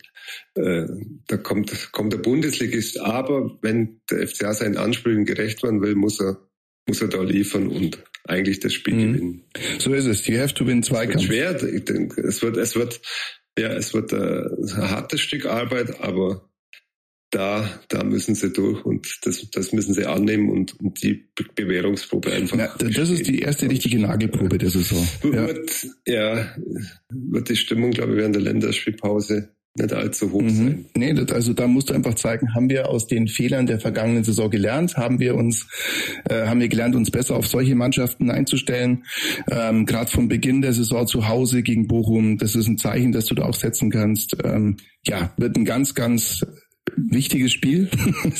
äh, 0.55 0.87
da 1.27 1.37
kommt, 1.37 1.93
kommt 1.93 2.13
der 2.13 2.19
Bundesligist. 2.19 3.01
Aber 3.01 3.59
wenn 3.63 4.01
der 4.11 4.27
FCA 4.29 4.55
seinen 4.55 4.77
Ansprüchen 4.77 5.25
gerecht 5.25 5.63
werden 5.63 5.83
will, 5.83 5.97
muss 5.97 6.21
er, 6.21 6.39
muss 6.87 7.03
er 7.03 7.09
da 7.09 7.23
liefern 7.23 7.69
und 7.69 8.03
eigentlich 8.25 8.61
das 8.61 8.73
Spiel 8.73 8.95
mhm. 8.95 9.13
gewinnen. 9.13 9.45
So 9.79 9.93
ist 9.95 10.07
es. 10.07 10.27
You 10.27 10.39
have 10.39 10.55
to 10.55 10.67
win 10.67 10.83
Zweikampf. 10.83 11.25
Es 11.25 11.29
wird 11.29 11.61
schwer. 11.61 11.75
Ich 11.75 11.85
denke, 11.85 12.21
es 12.21 12.43
wird, 12.43 12.57
es 12.57 12.77
wird, 12.77 13.01
ja, 13.59 13.69
es 13.73 13.93
wird 13.95 14.13
äh, 14.13 14.17
ein 14.17 14.91
hartes 14.91 15.21
Stück 15.21 15.47
Arbeit, 15.47 16.01
aber 16.01 16.50
da, 17.31 17.69
da 17.89 18.03
müssen 18.03 18.35
sie 18.35 18.53
durch 18.53 18.85
und 18.85 19.21
das, 19.23 19.49
das 19.51 19.73
müssen 19.73 19.95
sie 19.95 20.07
annehmen 20.07 20.51
und, 20.51 20.79
und 20.81 21.03
die 21.03 21.27
Bewährungsprobe 21.55 22.33
einfach. 22.33 22.57
Na, 22.57 22.89
das 22.89 23.11
ist 23.11 23.27
die 23.27 23.41
erste 23.41 23.71
richtige 23.71 24.01
Nagelprobe 24.01 24.59
der 24.59 24.71
Saison. 24.71 25.07
Ja. 25.23 25.47
Wird, 25.47 25.87
ja, 26.07 26.55
wird 27.09 27.49
die 27.49 27.57
Stimmung, 27.57 27.93
glaube 27.93 28.13
ich, 28.13 28.19
während 28.19 28.35
der 28.35 28.43
Länderspielpause 28.43 29.51
nicht 29.77 29.93
allzu 29.93 30.33
hoch 30.33 30.43
mhm. 30.43 30.51
sein. 30.51 30.85
Nee, 30.97 31.15
das, 31.15 31.31
also 31.31 31.53
da 31.53 31.69
musst 31.69 31.91
du 31.91 31.95
einfach 31.95 32.15
zeigen, 32.15 32.55
haben 32.55 32.69
wir 32.69 32.89
aus 32.89 33.07
den 33.07 33.29
Fehlern 33.29 33.67
der 33.67 33.79
vergangenen 33.79 34.25
Saison 34.25 34.51
gelernt, 34.51 34.97
haben 34.97 35.21
wir 35.21 35.37
uns, 35.37 35.69
äh, 36.29 36.47
haben 36.47 36.61
wir 36.61 36.69
gelernt, 36.69 36.97
uns 36.97 37.11
besser 37.11 37.37
auf 37.37 37.47
solche 37.47 37.77
Mannschaften 37.77 38.31
einzustellen. 38.31 39.05
Ähm, 39.49 39.87
Gerade 39.87 40.11
vom 40.11 40.29
Beginn 40.29 40.63
der 40.63 40.73
Saison 40.73 41.07
zu 41.07 41.29
Hause 41.29 41.63
gegen 41.63 41.87
Bochum, 41.87 42.39
das 42.39 42.57
ist 42.57 42.67
ein 42.67 42.79
Zeichen, 42.79 43.13
dass 43.13 43.27
du 43.27 43.37
da 43.37 43.45
auch 43.45 43.55
setzen 43.55 43.91
kannst. 43.91 44.37
Ähm, 44.43 44.79
ja, 45.07 45.33
wird 45.37 45.57
ein 45.57 45.65
ganz, 45.65 45.95
ganz 45.95 46.45
wichtiges 46.97 47.53
Spiel, 47.53 47.89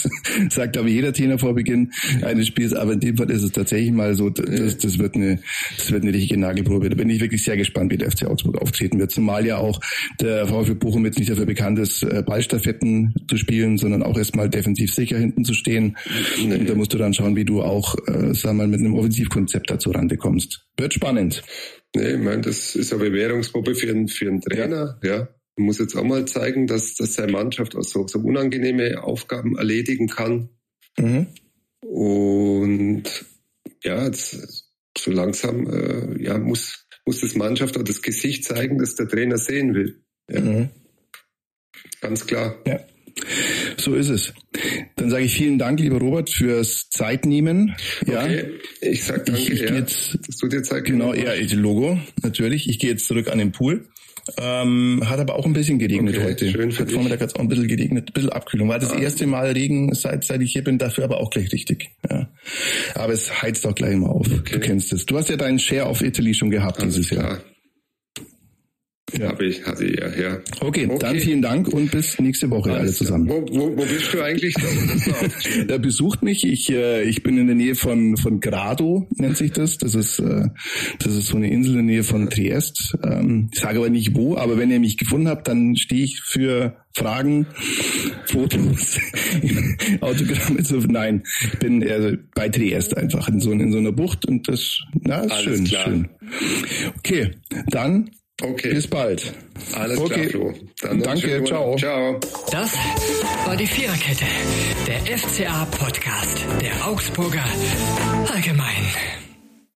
sagt 0.51 0.77
aber 0.77 0.89
jeder 0.89 1.13
Trainer 1.13 1.39
vor 1.39 1.55
Beginn 1.55 1.93
eines 2.23 2.47
Spiels, 2.47 2.75
aber 2.75 2.93
in 2.93 3.01
dem 3.01 3.17
Fall 3.17 3.31
ist 3.31 3.43
es 3.43 3.53
tatsächlich 3.53 3.93
mal 3.93 4.15
so, 4.15 4.31
das, 4.31 4.79
das 4.79 4.99
wird 4.99 5.15
eine, 5.15 5.41
das 5.77 5.91
wird 5.91 6.03
eine 6.03 6.13
richtige 6.13 6.39
Nagelprobe. 6.39 6.91
Da 6.91 6.97
bin 6.97 7.11
ich 7.11 7.21
wirklich 7.21 7.43
sehr 7.43 7.57
gespannt, 7.57 7.93
wie 7.93 7.99
der 7.99 8.11
FC 8.11 8.27
Augsburg 8.27 8.61
auftreten 8.61 8.99
wird, 8.99 9.11
zumal 9.11 9.47
ja 9.47 9.59
auch 9.59 9.81
der 10.21 10.47
VfB 10.47 10.75
Bochum 10.75 11.05
jetzt 11.05 11.19
nicht 11.19 11.31
dafür 11.31 11.47
bekannt 11.47 11.79
ist, 11.79 12.03
äh, 12.03 12.23
Ballstaffetten 12.27 13.15
zu 13.29 13.37
spielen, 13.37 13.79
sondern 13.79 14.03
auch 14.03 14.17
erstmal 14.17 14.49
defensiv 14.49 14.93
sicher 14.95 15.19
hinten 15.19 15.45
zu 15.45 15.55
stehen. 15.55 15.97
Nee. 16.39 16.55
Und 16.57 16.69
da 16.69 16.75
musst 16.75 16.93
du 16.93 16.99
dann 16.99 17.15
schauen, 17.15 17.37
wie 17.37 17.45
du 17.45 17.63
auch, 17.63 17.97
äh, 18.07 18.35
sag 18.35 18.55
mal, 18.55 18.67
mit 18.67 18.81
einem 18.81 18.95
Offensivkonzept 18.95 19.71
dazu 19.71 19.91
Rande 19.91 20.17
kommst. 20.17 20.67
Wird 20.77 20.95
spannend. 20.95 21.43
Nee, 21.95 22.13
ich 22.13 22.19
meine, 22.19 22.43
das 22.43 22.77
ist 22.77 22.93
eine 22.93 23.03
Bewährungsprobe 23.03 23.75
für 23.75 23.91
einen, 23.91 24.09
für 24.09 24.29
einen 24.29 24.41
Trainer, 24.41 24.99
ja. 25.03 25.17
ja 25.17 25.29
muss 25.61 25.79
jetzt 25.79 25.97
auch 25.97 26.05
mal 26.05 26.27
zeigen, 26.27 26.67
dass, 26.67 26.95
dass 26.95 27.15
seine 27.15 27.33
Mannschaft 27.33 27.77
auch 27.77 27.83
so, 27.83 28.07
so 28.07 28.19
unangenehme 28.19 29.03
Aufgaben 29.03 29.57
erledigen 29.57 30.09
kann. 30.09 30.51
Mhm. 30.99 31.27
Und 31.83 33.05
ja, 33.83 34.05
jetzt, 34.05 34.69
so 34.97 35.11
langsam 35.11 35.67
äh, 35.69 36.23
ja, 36.23 36.39
muss, 36.39 36.87
muss 37.07 37.21
das 37.21 37.35
Mannschaft 37.35 37.79
auch 37.79 37.85
das 37.85 38.03
Gesicht 38.03 38.45
zeigen, 38.45 38.79
das 38.79 38.97
der 38.97 39.09
Trainer 39.09 39.39
sehen 39.39 39.75
will. 39.75 40.03
Ja. 40.31 40.41
Mhm. 40.41 40.71
Ganz 42.01 42.27
klar. 42.27 42.57
Ja. 42.67 42.81
So 43.77 43.95
ist 43.95 44.09
es. 44.09 44.33
Dann 44.97 45.11
sage 45.11 45.25
ich 45.25 45.35
vielen 45.35 45.59
Dank, 45.59 45.81
lieber 45.81 45.99
Robert, 45.99 46.31
fürs 46.31 46.89
Zeitnehmen. 46.91 47.75
Ja. 48.07 48.25
Okay, 48.25 48.45
ich 48.81 49.05
sag 49.05 49.27
danke, 49.27 49.41
ich, 49.41 49.51
ich 49.51 49.61
ja, 49.61 49.75
jetzt, 49.75 50.19
dass 50.27 50.37
du 50.37 50.49
dir 50.49 50.63
Zeit 50.63 50.85
Genau, 50.85 51.15
ja, 51.15 51.33
Logo, 51.53 51.99
natürlich. 52.23 52.69
Ich 52.69 52.79
gehe 52.79 52.91
jetzt 52.91 53.07
zurück 53.07 53.29
an 53.29 53.39
den 53.39 53.53
Pool. 53.53 53.89
Ähm, 54.39 55.03
hat 55.05 55.19
aber 55.19 55.37
auch 55.37 55.47
ein 55.47 55.53
bisschen 55.53 55.79
geregnet 55.79 56.17
okay, 56.17 56.25
heute. 56.25 56.51
Schön 56.51 56.73
für 56.73 56.87
Vormittag 56.87 57.21
hat 57.21 57.31
es 57.31 57.35
auch 57.37 57.41
ein 57.41 57.49
bisschen 57.49 57.69
geregnet, 57.69 58.11
ein 58.11 58.13
bisschen 58.13 58.31
Abkühlung. 58.31 58.69
War 58.69 58.79
das 58.79 58.93
ah. 58.93 58.99
erste 58.99 59.27
Mal 59.27 59.51
Regen, 59.51 59.93
seit, 59.95 60.25
seit 60.25 60.41
ich 60.43 60.53
hier 60.53 60.63
bin, 60.63 60.79
dafür 60.79 61.05
aber 61.05 61.19
auch 61.19 61.31
gleich 61.31 61.53
richtig. 61.53 61.91
Ja. 62.09 62.29
Aber 62.95 63.13
es 63.13 63.43
heizt 63.43 63.67
auch 63.67 63.75
gleich 63.75 63.97
mal 63.97 64.09
auf. 64.09 64.27
Okay. 64.27 64.53
Du 64.53 64.61
kennst 64.61 64.93
es. 64.93 65.07
Du 65.07 65.19
hast 65.19 65.29
ja 65.29 65.37
deinen 65.37 65.59
Share 65.59 65.87
of 65.87 66.03
Italy 66.03 66.35
schon 66.35 66.51
gehabt 66.51 66.81
Alles 66.81 66.95
dieses 66.95 67.11
klar. 67.11 67.31
Jahr. 67.31 67.41
Ja. 69.19 69.29
Habe 69.29 69.47
ich, 69.47 69.65
hatte 69.65 69.85
ich 69.85 69.99
ja, 69.99 70.09
ja. 70.09 70.39
Okay, 70.61 70.87
okay, 70.87 70.99
dann 70.99 71.19
vielen 71.19 71.43
Dank 71.43 71.69
und 71.69 71.91
bis 71.91 72.19
nächste 72.19 72.51
Woche 72.51 72.71
Alles 72.71 72.81
alle 72.81 72.93
zusammen. 72.93 73.29
Wo, 73.29 73.47
wo, 73.51 73.77
wo 73.77 73.85
bist 73.85 74.13
du 74.13 74.23
eigentlich? 74.23 74.55
da 75.69 75.79
besucht 75.79 76.23
mich. 76.23 76.45
Ich, 76.45 76.71
äh, 76.71 77.03
ich 77.03 77.23
bin 77.23 77.39
in 77.39 77.47
der 77.47 77.57
Nähe 77.57 77.75
von, 77.75 78.17
von 78.17 78.41
Grado, 78.41 79.09
nennt 79.17 79.37
sich 79.37 79.53
das. 79.53 79.79
Das 79.79 79.95
ist, 79.95 80.19
äh, 80.19 80.49
das 80.99 81.15
ist 81.15 81.27
so 81.27 81.37
eine 81.37 81.51
Insel 81.51 81.73
in 81.73 81.87
der 81.87 81.95
Nähe 81.97 82.03
von 82.03 82.29
Triest. 82.31 82.97
Ähm, 83.05 83.51
ich 83.53 83.61
sage 83.61 83.79
aber 83.79 83.91
nicht 83.91 84.15
wo, 84.15 84.37
aber 84.37 84.59
wenn 84.59 84.71
ihr 84.71 84.81
mich 84.81 84.97
gefunden 84.97 85.29
habt, 85.29 85.49
dann 85.49 85.77
stehe 85.77 86.05
ich 86.05 86.21
für 86.21 86.77
Fragen, 86.93 87.47
Fotos, 88.27 88.99
Autogramme 90.01 90.63
zu. 90.63 90.79
Nein, 90.79 91.23
ich 91.53 91.59
bin 91.59 91.83
äh, 91.83 92.19
bei 92.35 92.49
Triest 92.49 92.97
einfach 92.97 93.29
in 93.29 93.41
so, 93.41 93.53
in 93.53 93.71
so 93.73 93.79
einer 93.79 93.93
Bucht 93.93 94.27
und 94.27 94.49
das, 94.49 94.81
na, 95.03 95.21
ist 95.21 95.33
Alles 95.33 95.45
schön, 95.45 95.65
klar. 95.65 95.85
schön. 95.85 96.09
Okay, 96.99 97.31
dann 97.69 98.11
Okay. 98.43 98.75
Bis 98.75 98.87
bald. 98.89 99.33
Alles 99.75 99.99
okay. 99.99 100.27
klar, 100.27 100.31
Flo. 100.31 100.55
Dann 100.83 101.03
Danke, 101.03 101.45
ciao. 101.45 101.77
Ciao. 101.77 102.19
Das 102.51 102.75
war 103.45 103.57
die 103.57 103.67
Viererkette, 103.67 104.25
der 104.87 105.19
FCA-Podcast 105.19 106.47
der 106.61 106.87
Augsburger 106.87 107.45
Allgemein. 108.33 109.30